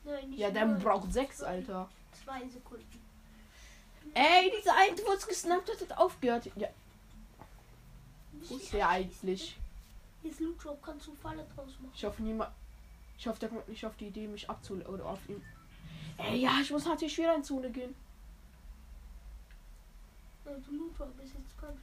Nein, 0.03 0.29
nicht 0.31 0.39
Ja, 0.39 0.49
der 0.51 0.65
braucht 0.65 1.13
sechs, 1.13 1.37
Zwei- 1.37 1.45
Alter. 1.47 1.89
Zwei 2.23 2.47
Sekunden. 2.49 3.01
Ey, 4.15 4.51
dieser 4.57 4.75
eine, 4.75 4.97
wo 5.05 5.13
es 5.13 5.27
gesnappt 5.27 5.69
hat, 5.71 5.79
hat 5.89 5.97
aufgehört. 5.97 6.49
Ja, 6.55 6.67
wo 8.33 8.57
ist 8.57 8.73
der 8.73 8.89
eigentlich? 8.89 9.57
Jetzt 10.23 10.39
Loot 10.39 10.63
Drop 10.63 10.81
kannst 10.81 11.07
du 11.07 11.15
Falle 11.15 11.45
draus 11.55 11.71
machen. 11.79 11.91
Ich 11.93 12.03
hoffe 12.05 12.21
niemand. 12.21 12.51
Ich 13.17 13.27
hoffe, 13.27 13.39
der 13.39 13.49
kommt 13.49 13.67
nicht 13.67 13.85
auf 13.85 13.95
die 13.97 14.07
Idee, 14.07 14.27
mich 14.27 14.49
abzulegen. 14.49 14.93
Oder 14.93 15.05
auf 15.05 15.27
ihn. 15.29 15.43
Ey, 16.17 16.41
ja, 16.41 16.59
ich 16.61 16.71
muss 16.71 16.85
natürlich 16.85 17.17
wieder 17.17 17.35
in 17.35 17.43
Zone 17.43 17.69
gehen. 17.69 17.95
Also 20.45 20.71
Drop 20.97 21.19
ist 21.23 21.33
jetzt 21.33 21.61
ganz. 21.61 21.79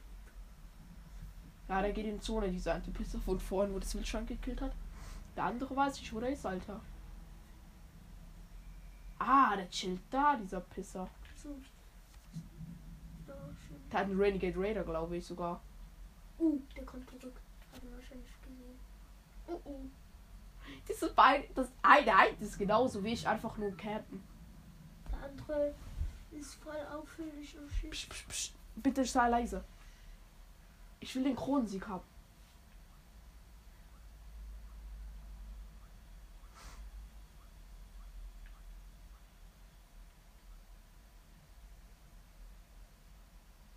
Ja, 1.67 1.81
der 1.81 1.91
geht 1.91 2.05
in 2.05 2.21
Zone, 2.21 2.49
dieser 2.49 2.75
Antipisser 2.75 3.19
von 3.19 3.39
vorhin, 3.39 3.73
wo 3.73 3.79
das 3.79 3.93
Wildschwein 3.93 4.25
gekillt 4.25 4.61
hat. 4.61 4.73
Der 5.35 5.45
andere 5.45 5.75
weiß 5.75 5.99
ich, 5.99 6.13
wo 6.13 6.19
der 6.19 6.29
ist, 6.29 6.45
Alter. 6.45 6.79
Ah, 9.19 9.55
der 9.55 9.69
chillt 9.69 10.01
da, 10.09 10.35
dieser 10.35 10.61
Pisser. 10.61 11.09
So. 11.35 11.49
Schön. 13.27 13.89
Der 13.91 13.99
hat 13.99 14.05
einen 14.05 14.19
Renegade 14.19 14.57
Raider, 14.57 14.83
glaube 14.83 15.17
ich 15.17 15.25
sogar. 15.25 15.61
Uh, 16.39 16.59
der 16.75 16.85
kommt 16.85 17.09
zurück. 17.09 17.39
Hat 17.73 17.83
ihn 17.83 17.91
wahrscheinlich 17.93 18.29
gesehen. 18.41 18.79
Oh 19.47 19.61
oh. 19.65 19.81
Diese 20.87 21.09
beiden, 21.13 21.53
das 21.55 21.67
eine, 21.81 22.15
eine 22.15 22.37
ist 22.39 22.57
genauso 22.57 23.03
wie 23.03 23.13
ich, 23.13 23.27
einfach 23.27 23.57
nur 23.57 23.75
campen. 23.75 24.23
Der 25.11 25.29
andere 25.29 25.73
ist 26.31 26.55
voll 26.55 26.77
auffällig 26.93 27.57
und 27.57 27.71
shit. 27.71 27.91
Psch, 27.91 28.09
psch, 28.09 28.27
psch. 28.27 28.51
Bitte 28.75 29.05
sei 29.05 29.29
leise. 29.29 29.63
Ich 30.99 31.15
will 31.15 31.23
den 31.23 31.35
Kronensieg 31.35 31.87
haben. 31.87 32.03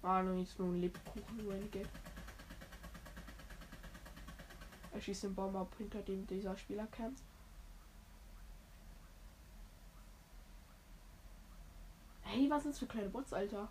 Ah, 0.03 0.23
nur 0.23 0.39
jetzt 0.39 0.59
nur 0.59 0.69
ein 0.69 0.81
Lebkuchen, 0.81 1.49
Renegade. 1.49 1.89
Er 4.93 5.01
schießt 5.01 5.25
den 5.25 5.35
Baum 5.35 5.55
ab, 5.57 5.75
hinter 5.79 6.03
dem 6.03 6.27
dieser 6.27 6.57
Spieler 6.57 6.87
kämpft. 6.89 7.25
Hey, 12.23 12.49
was 12.49 12.63
sind 12.63 12.73
das 12.73 12.79
für 12.79 12.87
kleine 12.87 13.09
Bots, 13.09 13.33
Alter? 13.33 13.69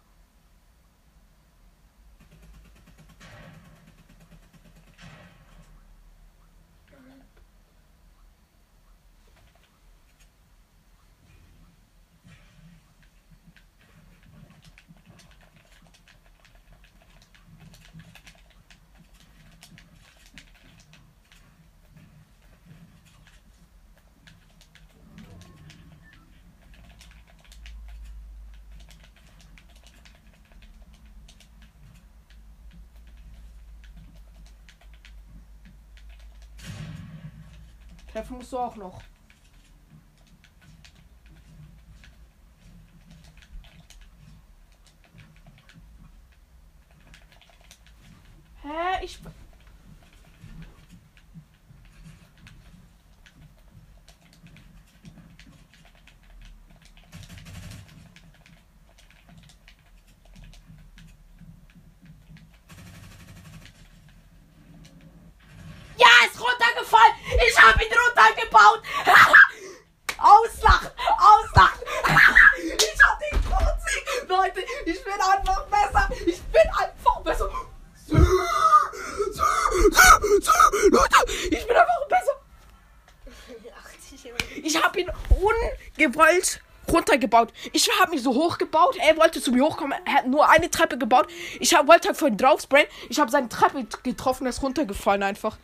Treffen 38.19 38.35
musst 38.35 38.51
du 38.51 38.57
auch 38.57 38.75
noch. 38.75 39.01
Hä? 48.61 49.05
Ich. 49.05 49.19
Ja, 65.99 66.07
ist 66.25 66.39
runtergefallen. 66.39 67.13
Ich 67.47 67.57
habe 67.61 67.83
ihn 67.83 67.91
runtergebaut. 67.91 68.81
auslachen, 70.17 70.91
auslachen. 71.17 71.81
ich 72.07 73.03
habe 73.03 73.19
den 73.31 73.41
Kronsieg. 73.43 74.03
Leute, 74.27 74.61
ich 74.85 75.03
bin 75.03 75.13
einfach 75.13 75.65
besser. 75.65 76.09
Ich 76.25 76.41
bin 76.41 76.61
einfach 76.61 77.21
besser. 77.21 77.49
Leute, 80.89 81.15
ich 81.51 81.67
bin 81.67 81.77
einfach 81.77 82.07
besser. 82.07 82.35
80 83.97 84.25
Euro. 84.25 84.37
Ich 84.63 84.83
habe 84.83 84.99
ihn 84.99 85.11
ungewollt 85.29 86.61
runtergebaut. 87.39 87.53
Ich 87.73 87.89
habe 87.99 88.11
mich 88.11 88.23
so 88.23 88.33
hochgebaut. 88.33 88.97
Er 88.97 89.17
wollte 89.17 89.41
zu 89.41 89.51
mir 89.51 89.63
hochkommen. 89.63 89.97
Er 90.05 90.13
hat 90.13 90.27
nur 90.27 90.47
eine 90.49 90.69
Treppe 90.69 90.97
gebaut. 90.97 91.27
Ich 91.59 91.73
hab, 91.73 91.87
wollte 91.87 92.09
halt 92.09 92.17
vorhin 92.17 92.37
drauf 92.37 92.61
sprayen. 92.61 92.87
Ich 93.09 93.19
habe 93.19 93.31
seine 93.31 93.49
Treppe 93.49 93.85
getroffen. 94.03 94.45
Er 94.45 94.51
ist 94.51 94.61
runtergefallen 94.61 95.23
einfach. 95.23 95.57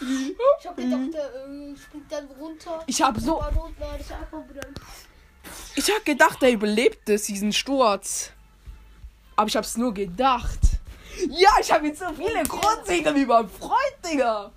Ich 0.00 0.66
hab 0.66 0.76
gedacht, 0.76 1.14
der 1.14 1.24
äh, 1.24 1.76
springt 1.76 2.12
dann 2.12 2.26
runter. 2.38 2.82
Ich 2.86 3.00
habe 3.00 3.18
so 3.20 3.40
Aber. 3.40 3.70
Ich 5.74 5.90
hab 5.90 6.04
gedacht, 6.04 6.42
er 6.42 6.52
überlebt 6.52 7.08
es, 7.08 7.24
diesen 7.24 7.52
Sturz. 7.52 8.30
Aber 9.36 9.48
ich 9.48 9.56
hab's 9.56 9.76
nur 9.76 9.94
gedacht. 9.94 10.58
Ja, 11.30 11.50
ich 11.60 11.72
habe 11.72 11.86
jetzt 11.86 12.00
so 12.00 12.12
viele 12.12 12.42
Grundsiege 12.42 13.14
wie 13.14 13.24
mein 13.24 13.48
Freund, 13.48 13.96
Digga. 14.04 14.50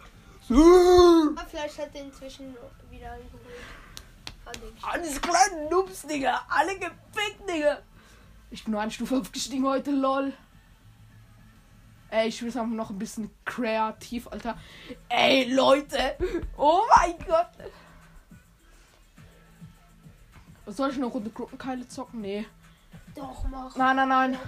So. 0.50 0.56
Ah, 0.56 1.46
vielleicht 1.50 1.78
hat 1.78 1.90
er 1.94 2.02
inzwischen 2.02 2.56
wieder. 2.90 3.18
Alles 4.82 5.22
kleine 5.22 5.70
Noobs, 5.70 6.04
Digga. 6.04 6.42
Alle 6.50 6.76
gefickt, 6.76 7.50
Digga. 7.50 7.80
Ich 8.52 8.64
bin 8.64 8.72
nur 8.72 8.82
eine 8.82 8.92
Stufe 8.92 9.18
aufgestiegen 9.18 9.66
heute, 9.66 9.92
lol. 9.92 10.34
Ey, 12.12 12.30
ich 12.30 12.42
will 12.42 12.50
es 12.50 12.58
einfach 12.58 12.76
noch 12.76 12.90
ein 12.90 12.98
bisschen 12.98 13.30
kreativ, 13.46 14.28
Alter. 14.28 14.58
Ey, 15.10 15.54
Leute. 15.54 16.16
Oh 16.58 16.82
mein 16.96 17.16
Gott. 17.28 17.52
Soll 20.66 20.90
ich 20.90 20.98
eine 20.98 21.06
Runde 21.06 21.30
Gruppenkeile 21.30 21.88
zocken? 21.88 22.22
Nee. 22.22 22.46
Doch, 23.16 23.44
mach. 23.50 23.76
Nein, 23.76 23.96
nein, 23.96 24.10
nein. 24.10 24.40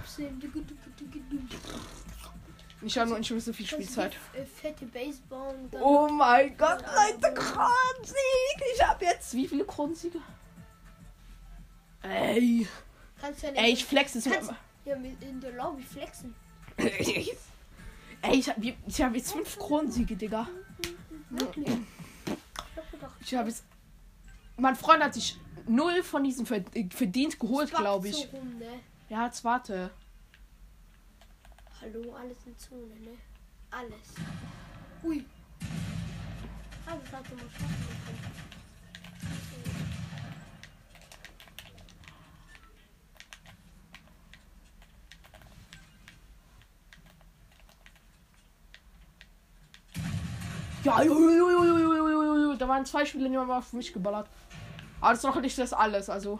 Ich 2.84 2.98
habe 2.98 3.10
nur 3.10 3.18
nicht 3.18 3.30
mehr 3.30 3.40
so 3.40 3.52
viel 3.52 3.66
Spielzeit. 3.66 4.16
Äh, 4.34 4.44
Fette 4.44 4.84
Base 4.86 5.20
bauen. 5.28 5.68
Dann 5.70 5.82
Oh 5.82 6.08
mein 6.08 6.56
Gott, 6.56 6.80
Leute, 6.82 7.34
Kronsieg. 7.34 8.62
Ich 8.74 8.82
habe 8.84 9.04
jetzt 9.04 9.32
wie 9.34 9.46
viele 9.46 9.64
Kronsiege? 9.64 10.18
Ey. 12.02 12.66
kannst 13.20 13.42
du 13.42 13.46
ja 13.48 13.52
Ey, 13.54 13.72
ich 13.72 13.84
flex 13.84 14.14
es 14.16 14.24
Kannst- 14.24 14.50
mal. 14.50 14.56
ja, 14.84 14.96
in 14.96 15.40
der 15.40 15.52
Lobby 15.52 15.82
flexen. 15.82 16.34
Ey, 16.76 17.28
ich 18.38 18.48
habe 18.48 18.74
ich 18.86 19.02
hab 19.02 19.14
jetzt 19.14 19.32
fünf 19.32 19.58
Kronsiege, 19.58 20.16
Digga. 20.16 20.48
Wirklich. 21.30 21.68
Ich 23.20 23.34
habe 23.34 23.48
jetzt. 23.48 23.64
Mein 24.56 24.76
Freund 24.76 25.02
hat 25.02 25.14
sich 25.14 25.38
null 25.66 26.02
von 26.02 26.24
diesen 26.24 26.46
äh, 26.52 26.62
verdient 26.90 27.38
geholt, 27.38 27.70
glaube 27.72 28.08
ich. 28.08 28.16
So 28.16 28.36
rum, 28.36 28.58
ne? 28.58 28.80
Ja, 29.08 29.26
jetzt 29.26 29.44
warte. 29.44 29.90
Hallo, 31.82 32.14
alles 32.14 32.36
in 32.46 32.56
Zone, 32.56 32.94
ne? 33.00 33.18
Alles. 33.72 34.14
Ui. 35.02 35.24
Also, 36.86 37.02
das 37.02 37.12
hat 37.12 37.26
schon 37.26 37.36
mal 37.38 37.50
schaffen 37.50 37.86
bekommen. 38.06 38.42
Ja, 50.84 51.02
juhu, 51.02 52.56
da 52.56 52.68
waren 52.68 52.86
zwei 52.86 53.04
Spiele, 53.04 53.28
die 53.28 53.36
haben 53.36 53.50
auf 53.50 53.72
mich 53.72 53.92
geballert. 53.92 54.28
Aber 55.00 55.10
das 55.10 55.18
ist 55.18 55.24
noch 55.24 55.40
nicht 55.40 55.58
das 55.58 55.72
alles, 55.72 56.08
also. 56.08 56.38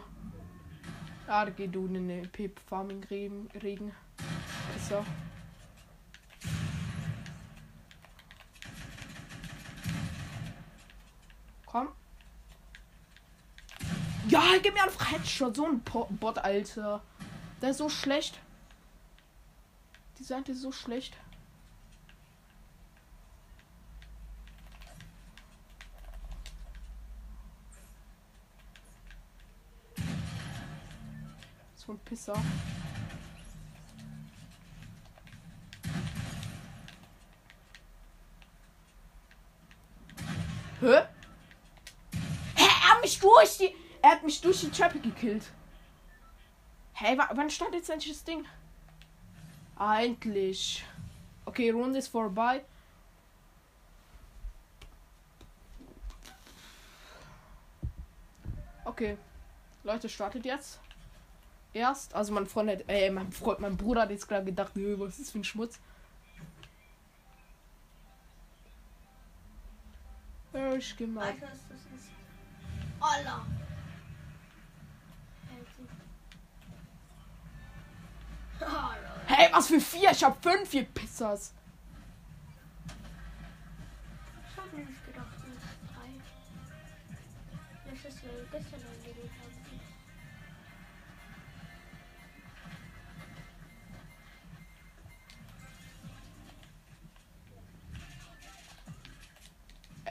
Ja, 1.27 1.43
da 1.43 1.51
geht 1.51 1.75
du 1.75 1.85
in 1.87 2.07
ne, 2.07 2.21
den 2.21 2.31
Pip 2.31 2.61
Farming 2.61 3.03
Regen. 3.03 3.91
Ist 4.77 4.87
so. 4.87 5.03
Komm. 11.73 11.87
Ja, 14.27 14.43
gib 14.61 14.75
mir 14.75 14.83
einfach 14.83 15.11
Headshot. 15.11 15.55
So 15.55 15.65
ein 15.65 15.83
Po- 15.83 16.05
Bot, 16.11 16.37
Alter. 16.37 17.01
Der 17.63 17.71
ist 17.71 17.79
so 17.79 17.89
schlecht. 17.89 18.39
Die 20.19 20.23
Seite 20.23 20.51
ist 20.51 20.61
so 20.61 20.71
schlecht. 20.71 21.17
So 31.75 31.93
ein 31.93 31.99
Pisser. 32.05 32.35
Hä? 40.81 40.87
Hä? 42.55 42.63
Er 42.65 42.89
hat 42.89 43.01
mich 43.01 43.19
durch 43.19 43.57
die. 43.57 43.75
Er 44.01 44.11
hat 44.11 44.23
mich 44.23 44.41
durch 44.41 44.52
die 44.63 44.71
Treppe 44.71 44.99
gekillt. 44.99 45.51
Wa- 47.17 47.29
wann 47.33 47.49
startet 47.49 47.89
endlich 47.89 48.13
das 48.13 48.23
Ding? 48.23 48.45
Ah, 49.75 50.01
endlich. 50.01 50.85
Okay, 51.45 51.69
Runde 51.71 51.99
ist 51.99 52.07
vorbei. 52.07 52.63
Okay. 58.85 59.17
Leute, 59.83 60.07
startet 60.09 60.45
jetzt. 60.45 60.79
Erst, 61.73 62.13
also 62.13 62.33
mein 62.33 62.45
Freund 62.45 62.69
hat, 62.69 62.83
äh, 62.87 63.09
mein 63.09 63.31
Freund, 63.31 63.59
mein 63.59 63.75
Bruder 63.75 64.03
hat 64.03 64.11
jetzt 64.11 64.27
gerade 64.27 64.45
gedacht, 64.45 64.75
"Nö, 64.75 64.95
was 64.99 65.17
ist 65.19 65.31
für 65.31 65.39
ein 65.39 65.43
Schmutz? 65.43 65.79
Ja, 70.53 70.73
ich 70.75 70.95
geh 70.95 71.07
mal. 71.07 71.33
Allah. 72.99 73.45
Hey, 79.35 79.49
was 79.51 79.65
für 79.67 79.79
vier? 79.79 80.11
Ich 80.11 80.23
hab 80.23 80.43
fünf, 80.43 80.71
ihr 80.75 80.83
Pissers. 80.83 81.55
Ich 84.47 84.57
hab 84.57 84.71
nämlich 84.71 85.05
gedacht, 85.07 85.25
drei. 85.87 86.11
Das 87.89 88.13
ist 88.13 88.21
ja 88.21 88.29
angelegt. 88.29 89.31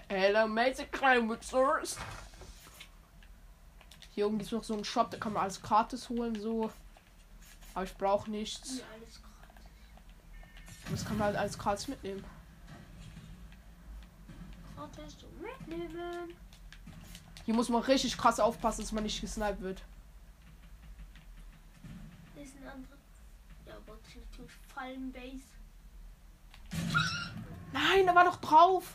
Hello, 0.09 0.49
Mate, 0.49 0.87
klein 0.87 1.29
mit 1.29 1.45
Source. 1.45 1.97
Hier 4.17 4.27
oben 4.27 4.39
gibt 4.39 4.47
es 4.47 4.53
noch 4.53 4.65
so 4.65 4.75
einen 4.75 4.85
Shop, 4.85 5.13
da 5.13 5.17
kann 5.19 5.33
man 5.33 5.45
alles 5.45 5.63
gratis 5.63 6.09
holen, 6.09 6.35
so. 6.41 6.73
Aber 7.75 7.85
ich 7.85 7.97
brauche 7.97 8.31
nichts. 8.31 8.79
Ja. 8.79 8.85
Das 10.91 11.05
kann 11.05 11.17
man 11.17 11.29
halt 11.29 11.37
alles 11.37 11.59
gratis 11.59 11.89
mitnehmen. 11.89 12.25
Hier 17.45 17.55
muss 17.55 17.69
man 17.69 17.83
richtig 17.83 18.17
krass 18.17 18.39
aufpassen, 18.41 18.83
dass 18.83 18.93
man 18.93 19.05
nicht 19.05 19.21
gesniped 19.21 19.61
wird. 19.61 19.83
Das 22.35 22.45
ist 22.45 22.57
ein 22.57 22.69
anderer. 22.69 22.97
Ja, 23.67 23.77
aber 23.77 23.95
natürlich 23.95 24.53
Fallenbase. 24.75 25.43
Nein, 27.73 28.07
da 28.07 28.15
war 28.15 28.25
doch 28.25 28.37
drauf. 28.37 28.95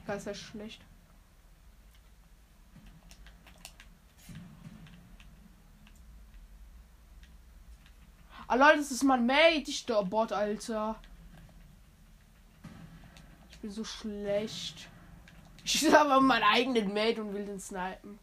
Digga, 0.00 0.14
ist 0.14 0.26
ja 0.26 0.34
schlecht. 0.34 0.82
Ah, 8.50 8.56
Leute, 8.56 8.78
das 8.78 8.90
ist 8.90 9.04
mein 9.04 9.26
Mate. 9.26 9.70
Ich 9.70 9.86
Bot, 9.86 10.32
Alter. 10.32 11.00
Ich 13.48 13.58
bin 13.58 13.70
so 13.70 13.84
schlecht. 13.84 14.88
Ich 15.62 15.82
bin 15.82 15.94
aber 15.94 16.20
meinen 16.20 16.42
eigenen 16.42 16.92
Mate 16.92 17.22
und 17.22 17.32
will 17.32 17.44
den 17.44 17.60
snipen. 17.60 18.18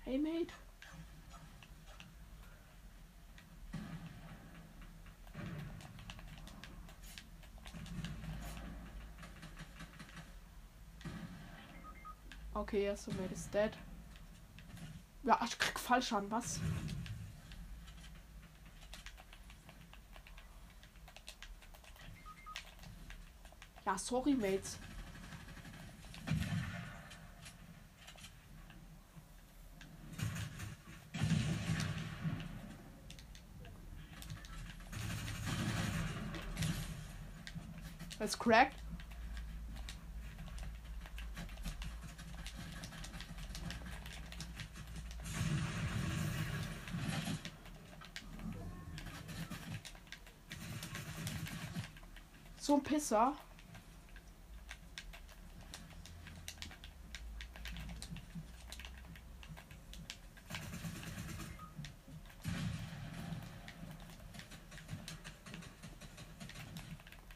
Hey, 0.00 0.18
Mate. 0.18 0.52
Okay, 12.52 12.82
erster 12.82 13.12
Mate 13.12 13.32
ist 13.32 13.54
dead. 13.54 13.70
Ja, 15.22 15.38
ich 15.44 15.58
krieg 15.58 15.78
Fallschaden, 15.78 16.30
was? 16.30 16.60
Ja, 23.84 23.98
sorry, 23.98 24.34
Mates. 24.34 24.78
That's 38.18 38.38
cracked. 38.38 38.76
Pisser. 53.00 53.32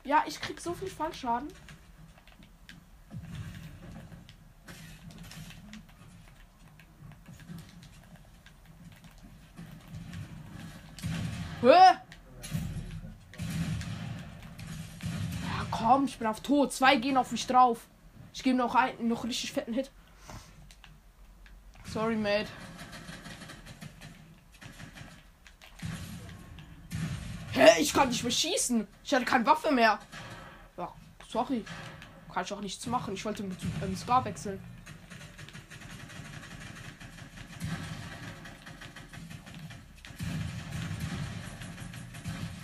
Ja, 0.05 0.25
ich 0.27 0.39
krieg 0.39 0.61
so 0.61 0.75
viel 0.75 0.89
Fallschaden. 0.89 1.49
Ich 16.15 16.19
bin 16.19 16.29
auf 16.29 16.41
tot. 16.41 16.73
Zwei 16.73 16.95
gehen 16.95 17.17
auf 17.17 17.33
mich 17.33 17.45
drauf. 17.45 17.89
Ich 18.33 18.45
gebe 18.45 18.57
noch 18.57 18.77
einen, 18.77 19.09
noch 19.09 19.25
richtig 19.25 19.53
fetten 19.53 19.75
Hit. 19.75 19.91
Sorry, 21.93 22.15
mate. 22.15 22.47
Hä, 27.51 27.81
ich 27.81 27.93
kann 27.93 28.11
nicht 28.11 28.23
mehr 28.23 28.31
schießen. 28.31 28.87
Ich 29.03 29.12
hatte 29.12 29.25
keine 29.25 29.45
Waffe 29.45 29.73
mehr. 29.73 29.99
Ja, 30.77 30.93
sorry. 31.29 31.65
Kann 32.33 32.45
ich 32.45 32.53
auch 32.53 32.61
nichts 32.61 32.87
machen. 32.87 33.15
Ich 33.15 33.25
wollte 33.25 33.43
mit 33.43 33.59
ähm, 33.83 33.97
Scar 33.97 34.25
wechseln. 34.25 34.62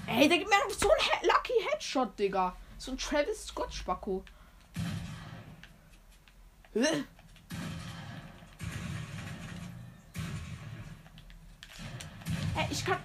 Ey, 0.06 0.28
der 0.28 0.38
gibt 0.38 0.50
mir 0.50 0.56
so 0.72 0.88
einen 0.88 1.26
Lucky 1.26 1.52
Headshot, 1.68 2.16
Digga. 2.16 2.56
So 2.80 2.92
ein 2.92 2.96
Travis 2.96 3.46
Scott 3.48 3.74
Spacko. 3.74 4.24
Hä? 6.72 7.04
Ey, 12.56 12.66
ich 12.70 12.82
kann. 12.82 12.96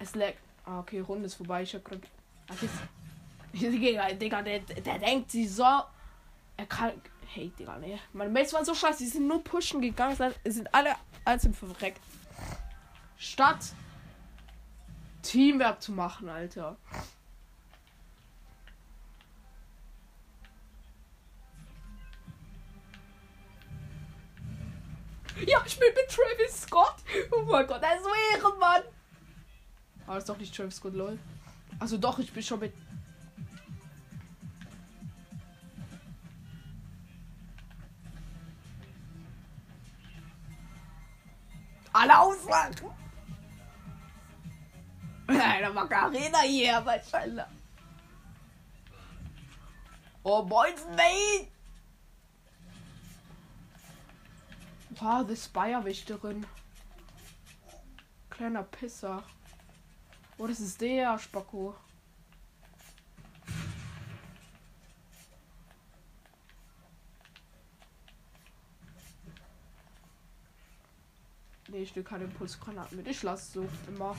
Es 0.00 0.16
lag. 0.16 0.32
Ah, 0.64 0.80
okay, 0.80 0.98
Runde 0.98 1.26
ist 1.26 1.34
vorbei. 1.34 1.62
Ich 1.62 1.72
hab 1.76 1.84
grad. 1.84 2.00
Ach, 2.48 2.60
jetzt. 2.60 2.74
Digga, 3.52 4.12
Digga, 4.14 4.42
der, 4.42 4.58
der 4.58 4.98
denkt 4.98 5.30
sie 5.30 5.46
so. 5.46 5.62
Er 6.56 6.66
kann. 6.68 7.00
Hey, 7.28 7.52
Digga, 7.56 7.78
ne. 7.78 8.00
Meine 8.12 8.32
Mates 8.32 8.52
waren 8.52 8.64
so 8.64 8.74
scheiße. 8.74 9.04
Die 9.04 9.10
sind 9.10 9.28
nur 9.28 9.44
pushen 9.44 9.80
gegangen. 9.80 10.16
Sind 10.44 10.74
alle 10.74 10.96
einzeln 11.24 11.54
verreckt. 11.54 12.02
Statt 13.16 13.74
Teamwork 15.22 15.80
zu 15.80 15.92
machen, 15.92 16.28
Alter. 16.28 16.76
Bin 25.64 25.94
mit 25.94 26.08
Travis 26.08 26.62
Scott. 26.62 26.96
Oh 27.30 27.42
mein 27.42 27.66
Gott, 27.66 27.82
ist 27.82 28.02
so 28.02 28.10
Ehrenmann. 28.34 28.82
Aber 30.06 30.18
ist 30.18 30.28
doch 30.28 30.36
nicht 30.36 30.54
Travis 30.54 30.76
Scott, 30.76 30.94
lol. 30.94 31.18
Also 31.78 31.96
doch, 31.96 32.18
ich 32.18 32.32
bin 32.32 32.42
schon 32.42 32.60
mit. 32.60 32.74
Alle 41.92 42.18
auswachen! 42.18 42.90
Eine 45.26 45.70
Macarena 45.70 46.40
hier, 46.40 46.80
Maschallah. 46.80 47.48
Oh, 50.22 50.42
boys, 50.42 50.86
mate! 50.96 51.48
Wow, 55.00 55.24
the 55.26 55.34
Spire-Wächterin. 55.34 56.44
Kleiner 58.28 58.64
Pisser. 58.64 59.22
Oh, 60.36 60.46
das 60.46 60.60
ist 60.60 60.78
der, 60.78 61.18
Spacko. 61.18 61.74
Nee, 71.68 71.78
ich 71.78 71.96
will 71.96 72.02
keine 72.02 72.24
Impulsgranaten 72.24 72.98
mit. 72.98 73.06
Ich 73.06 73.22
lasse 73.22 73.52
so 73.52 73.68
immer. 73.88 74.14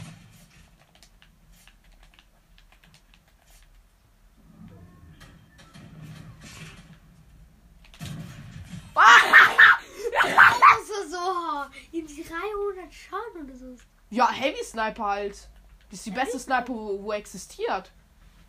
Das 8.94 10.90
ist 10.90 10.91
so 11.10 11.98
in 11.98 12.08
300 12.08 12.94
Schaden 12.94 13.46
oder 13.46 13.56
so. 13.56 13.76
Ja, 14.10 14.30
Heavy 14.30 14.64
Sniper 14.64 15.06
halt. 15.06 15.50
Das 15.90 16.00
ist 16.00 16.06
die 16.06 16.12
beste 16.12 16.40
Sniper, 16.40 16.74
wo, 16.74 17.04
wo 17.04 17.12
existiert. 17.14 17.92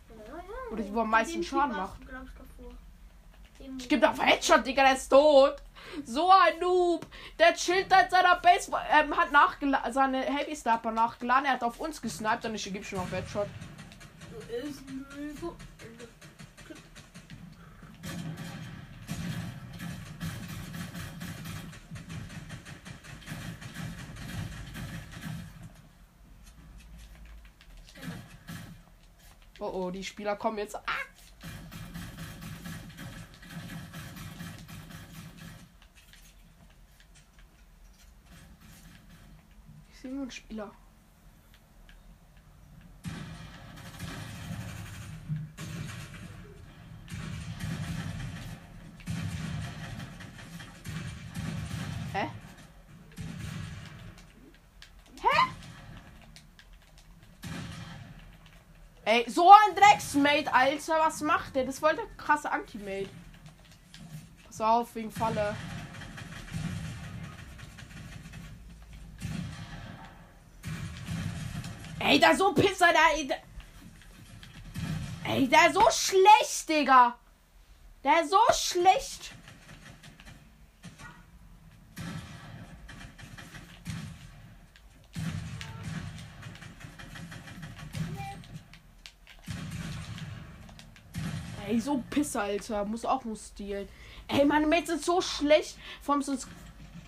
Ja, 0.09 0.35
ja. 0.35 0.71
Oder 0.71 0.83
die, 0.83 0.93
wo 0.93 1.01
am 1.01 1.09
meisten 1.09 1.35
Den 1.35 1.43
Schaden 1.43 1.75
macht. 1.75 1.99
ich, 3.77 3.89
gebe 3.89 4.09
auf 4.09 4.21
Headshot, 4.21 4.65
Digga, 4.65 4.83
der 4.83 4.95
ist 4.95 5.09
tot. 5.09 5.55
So 6.05 6.29
ein 6.29 6.59
Noob. 6.59 7.05
Der 7.37 7.53
chillt 7.53 7.85
in 7.91 8.09
seiner 8.09 8.35
Base, 8.37 8.71
ähm, 8.91 9.15
hat 9.15 9.31
nachgeladen, 9.31 9.93
seine 9.93 10.21
Heavy 10.21 10.55
Sniper 10.55 10.91
nachgeladen. 10.91 11.45
Er 11.45 11.53
hat 11.53 11.63
auf 11.63 11.79
uns 11.79 12.01
gesniped 12.01 12.45
und 12.45 12.55
ich 12.55 12.71
gebe 12.71 12.83
schon 12.83 12.99
auf 12.99 13.11
Headshot. 13.11 13.47
Ist 14.65 14.83
Oh 29.65 29.85
oh, 29.85 29.91
die 29.91 30.03
Spieler 30.03 30.35
kommen 30.35 30.57
jetzt. 30.57 30.75
Ah! 30.75 30.81
Ich 39.89 39.99
sehe 40.01 40.11
nur 40.11 40.23
einen 40.23 40.31
Spieler. 40.31 40.69
Drecksmate, 60.03 60.53
Alter. 60.53 60.99
Was 60.99 61.21
macht 61.21 61.55
der? 61.55 61.65
Das 61.65 61.81
wollte 61.81 62.01
krasse 62.17 62.51
Anti-Mate. 62.51 63.09
Pass 64.45 64.59
auf, 64.61 64.93
wegen 64.95 65.11
Falle. 65.11 65.55
Ey, 71.99 72.19
da 72.19 72.35
so 72.35 72.53
Pisser, 72.53 72.91
da. 72.91 73.15
Ey, 73.15 73.27
da- 73.27 73.35
ey, 75.29 75.47
der 75.47 75.71
so 75.73 75.81
schlecht, 75.91 76.67
Digga. 76.67 77.15
Der 78.03 78.21
ist 78.23 78.31
so 78.31 78.37
schlecht. 78.53 79.32
Ey, 91.73 91.79
so 91.79 92.03
Pisser, 92.11 92.43
Alter. 92.43 92.85
Muss 92.85 93.03
auch 93.03 93.25
nur 93.25 93.35
stehlen. 93.35 93.89
Ey, 94.27 94.45
meine 94.45 94.67
Mates 94.67 94.89
sind 94.89 95.03
so 95.03 95.21
schlecht. 95.21 95.75
Vor 96.03 96.13
allem 96.13 96.21
sonst. 96.21 96.47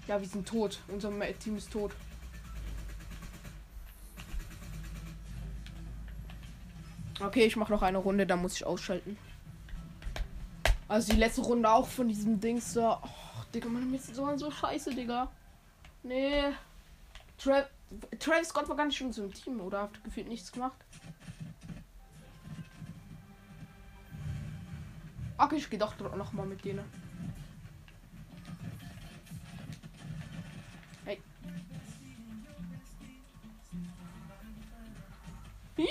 Ja, 0.08 0.20
wir 0.20 0.28
sind 0.28 0.48
tot. 0.48 0.80
Unser 0.88 1.12
Team 1.38 1.58
ist 1.58 1.72
tot. 1.72 1.92
Okay, 7.20 7.46
ich 7.46 7.56
mache 7.56 7.72
noch 7.72 7.84
eine 7.84 8.00
Runde, 8.00 8.26
dann 8.26 8.42
muss 8.42 8.56
ich 8.56 8.66
ausschalten. 8.66 9.18
Also 10.88 11.14
die 11.14 11.20
letzte 11.20 11.42
Runde 11.42 11.70
auch 11.70 11.88
von 11.88 12.08
diesem 12.08 12.40
Dings 12.40 12.74
da. 12.74 13.02
Oh, 13.04 13.44
Digga, 13.54 13.70
meine 13.70 13.86
Mates 13.86 14.08
sind 14.08 14.16
so, 14.16 14.36
so 14.36 14.50
scheiße, 14.50 14.96
Digga. 14.96 15.32
Nee. 16.02 16.44
Tra 17.38 17.66
Travis 18.20 18.50
Scott 18.50 18.68
war 18.68 18.76
gar 18.76 18.88
nicht 18.88 19.00
in 19.00 19.08
unserem 19.08 19.32
Team, 19.32 19.62
oder? 19.62 19.82
Habt 19.82 20.04
gefühlt 20.04 20.28
nichts 20.28 20.52
gemacht. 20.52 20.78
Okay, 25.38 25.56
ich 25.58 25.70
gehe 25.70 25.80
doch 25.80 26.00
noch 26.00 26.32
mal 26.34 26.46
mit 26.46 26.64
denen. 26.64 26.86
Hey. 31.04 31.22
Ja! 35.78 35.86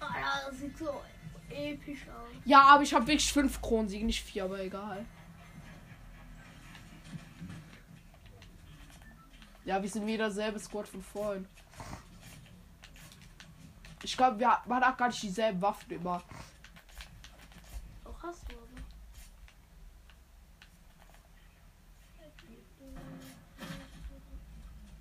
Alter, 0.00 0.50
das 0.50 0.58
sieht 0.58 0.78
so 0.78 1.02
episch 1.50 2.08
aus. 2.08 2.28
Ja, 2.44 2.62
aber 2.62 2.82
ich 2.84 2.94
habe 2.94 3.06
wirklich 3.06 3.32
fünf 3.32 3.60
Kronensiege, 3.60 4.06
nicht 4.06 4.22
vier, 4.22 4.44
aber 4.44 4.60
egal. 4.60 5.04
Ja, 9.64 9.82
wir 9.82 9.88
sind 9.88 10.06
wieder 10.06 10.30
selbe 10.30 10.58
Squad 10.58 10.88
von 10.88 11.02
vorhin. 11.02 11.46
Ich 14.02 14.16
glaube, 14.16 14.38
wir 14.38 14.58
man 14.66 14.84
hat 14.84 14.98
gar 14.98 15.08
nicht 15.08 15.22
dieselben 15.22 15.62
Waffen 15.62 15.92
immer. 15.92 16.22
Auch 18.04 18.22
hast 18.22 18.42
du 18.50 18.56
aber. 18.56 18.66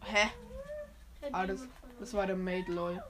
Hä? 0.06 0.32
Ah, 1.32 1.48
das, 1.48 1.62
das 2.00 2.14
war 2.14 2.28
der 2.28 2.36
Mate, 2.36 2.72
lol. 2.72 3.04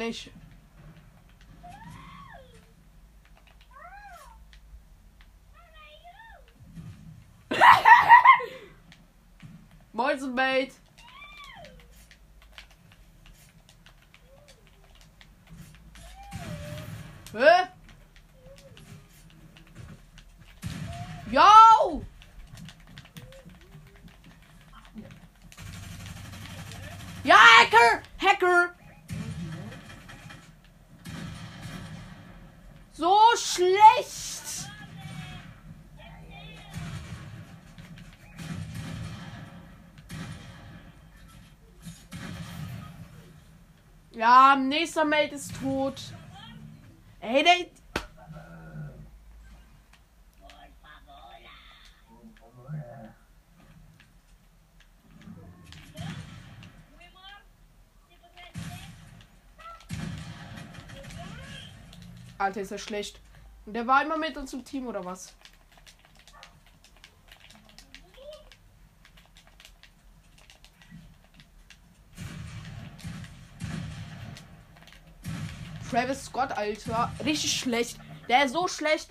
Nee, 0.00 0.14
Ja, 44.20 44.54
nächster 44.54 45.06
Mate 45.06 45.34
ist 45.34 45.50
tot. 45.62 45.94
Ey, 47.20 47.42
der. 47.42 47.54
Alter, 62.36 62.60
ist 62.60 62.72
er 62.72 62.76
schlecht. 62.76 63.20
Und 63.64 63.72
der 63.72 63.86
war 63.86 64.04
immer 64.04 64.18
mit 64.18 64.36
uns 64.36 64.52
im 64.52 64.66
Team 64.66 64.86
oder 64.86 65.02
was? 65.02 65.34
Travis 75.90 76.26
Scott, 76.26 76.52
Alter. 76.52 77.10
Richtig 77.24 77.52
schlecht. 77.52 77.98
Der 78.28 78.44
ist 78.44 78.52
so 78.52 78.68
schlecht. 78.68 79.10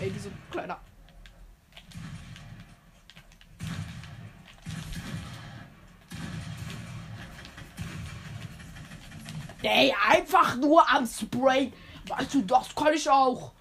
Ey, 0.00 0.10
diese 0.10 0.32
kleiner. 0.50 0.80
Ey, 9.62 9.94
einfach 10.08 10.56
nur 10.56 10.88
am 10.90 11.06
Spray. 11.06 11.72
Weißt 12.08 12.34
du, 12.34 12.42
das 12.42 12.74
kann 12.74 12.92
ich 12.92 13.08
auch. 13.08 13.52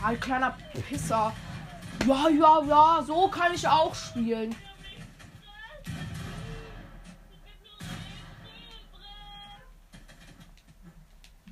Ja, 0.00 0.06
ein 0.06 0.20
kleiner 0.20 0.56
Pisser. 0.88 1.32
Ja, 2.06 2.28
ja, 2.28 2.62
ja, 2.62 3.02
so 3.02 3.28
kann 3.28 3.52
ich 3.54 3.66
auch 3.66 3.94
spielen. 3.94 4.54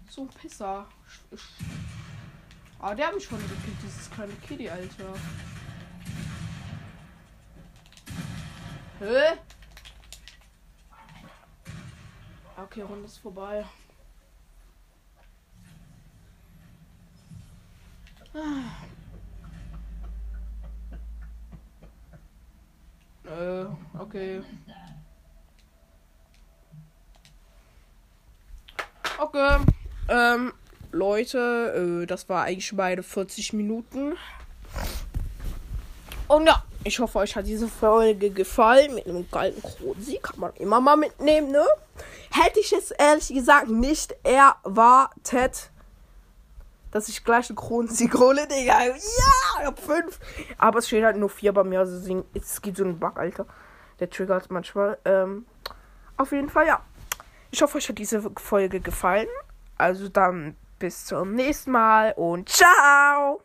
So 0.09 0.23
ein 0.23 0.29
Pisser. 0.29 0.87
Ah, 2.79 2.95
der 2.95 3.09
hat 3.09 3.15
mich 3.15 3.25
schon 3.25 3.39
gekillt, 3.39 3.77
dieses 3.83 4.11
kleine 4.11 4.33
Kitty, 4.35 4.71
Alter. 4.71 5.15
Hä? 9.01 9.39
Okay, 12.57 12.83
Runde 12.83 13.07
ist 13.07 13.19
vorbei. 13.19 13.65
Äh, 23.25 23.65
okay. 23.99 24.43
Okay. 29.19 29.57
Ähm, 30.09 30.53
Leute, 30.93 32.03
äh, 32.03 32.07
das 32.07 32.29
war 32.29 32.45
eigentlich 32.45 32.73
meine 32.73 33.03
40 33.03 33.53
Minuten. 33.55 34.17
Und 36.29 36.47
ja, 36.47 36.63
ich 36.85 36.99
hoffe, 36.99 37.19
euch 37.19 37.35
hat 37.37 37.47
diese 37.47 37.69
Folge 37.69 38.31
gefallen. 38.31 38.95
Mit 38.95 39.07
einem 39.07 39.29
geilen 39.31 39.61
Kronsieg 39.63 40.23
kann 40.23 40.41
man 40.41 40.55
immer 40.55 40.81
mal 40.81 40.97
mitnehmen, 40.97 41.51
ne? 41.51 41.65
Hätte 42.31 42.61
ich 42.61 42.71
jetzt 42.71 42.95
ehrlich 42.99 43.29
gesagt 43.29 43.69
nicht 43.69 44.15
erwartet, 44.23 45.71
dass 46.91 47.09
ich 47.09 47.25
gleich 47.25 47.51
einen 47.51 47.57
Kronsieg 47.57 48.15
hole, 48.15 48.47
Digga. 48.47 48.85
Ja, 48.85 48.95
ich 48.97 49.67
hab 49.67 49.79
fünf. 49.79 50.19
Aber 50.59 50.79
es 50.79 50.87
steht 50.87 51.05
halt 51.05 51.17
nur 51.17 51.29
vier 51.29 51.53
bei 51.53 51.65
mir. 51.65 51.81
Also 51.81 51.97
es 52.35 52.63
gibt 52.63 52.77
so 52.77 52.85
einen 52.85 52.99
Bug, 52.99 53.19
Alter. 53.19 53.47
Der 54.01 54.11
triggert 54.11 54.51
manchmal. 54.51 54.99
Ähm, 55.05 55.47
auf 56.17 56.33
jeden 56.33 56.49
Fall, 56.49 56.67
ja. 56.67 56.81
Ich 57.51 57.63
hoffe, 57.63 57.79
euch 57.79 57.89
hat 57.89 57.99
diese 57.99 58.31
Folge 58.37 58.81
gefallen. 58.81 59.29
Also 59.79 60.09
dann 60.09 60.57
bis 60.79 61.07
zum 61.07 61.35
nächsten 61.35 61.71
Mal 61.71 62.13
und 62.17 62.49
ciao! 62.49 63.41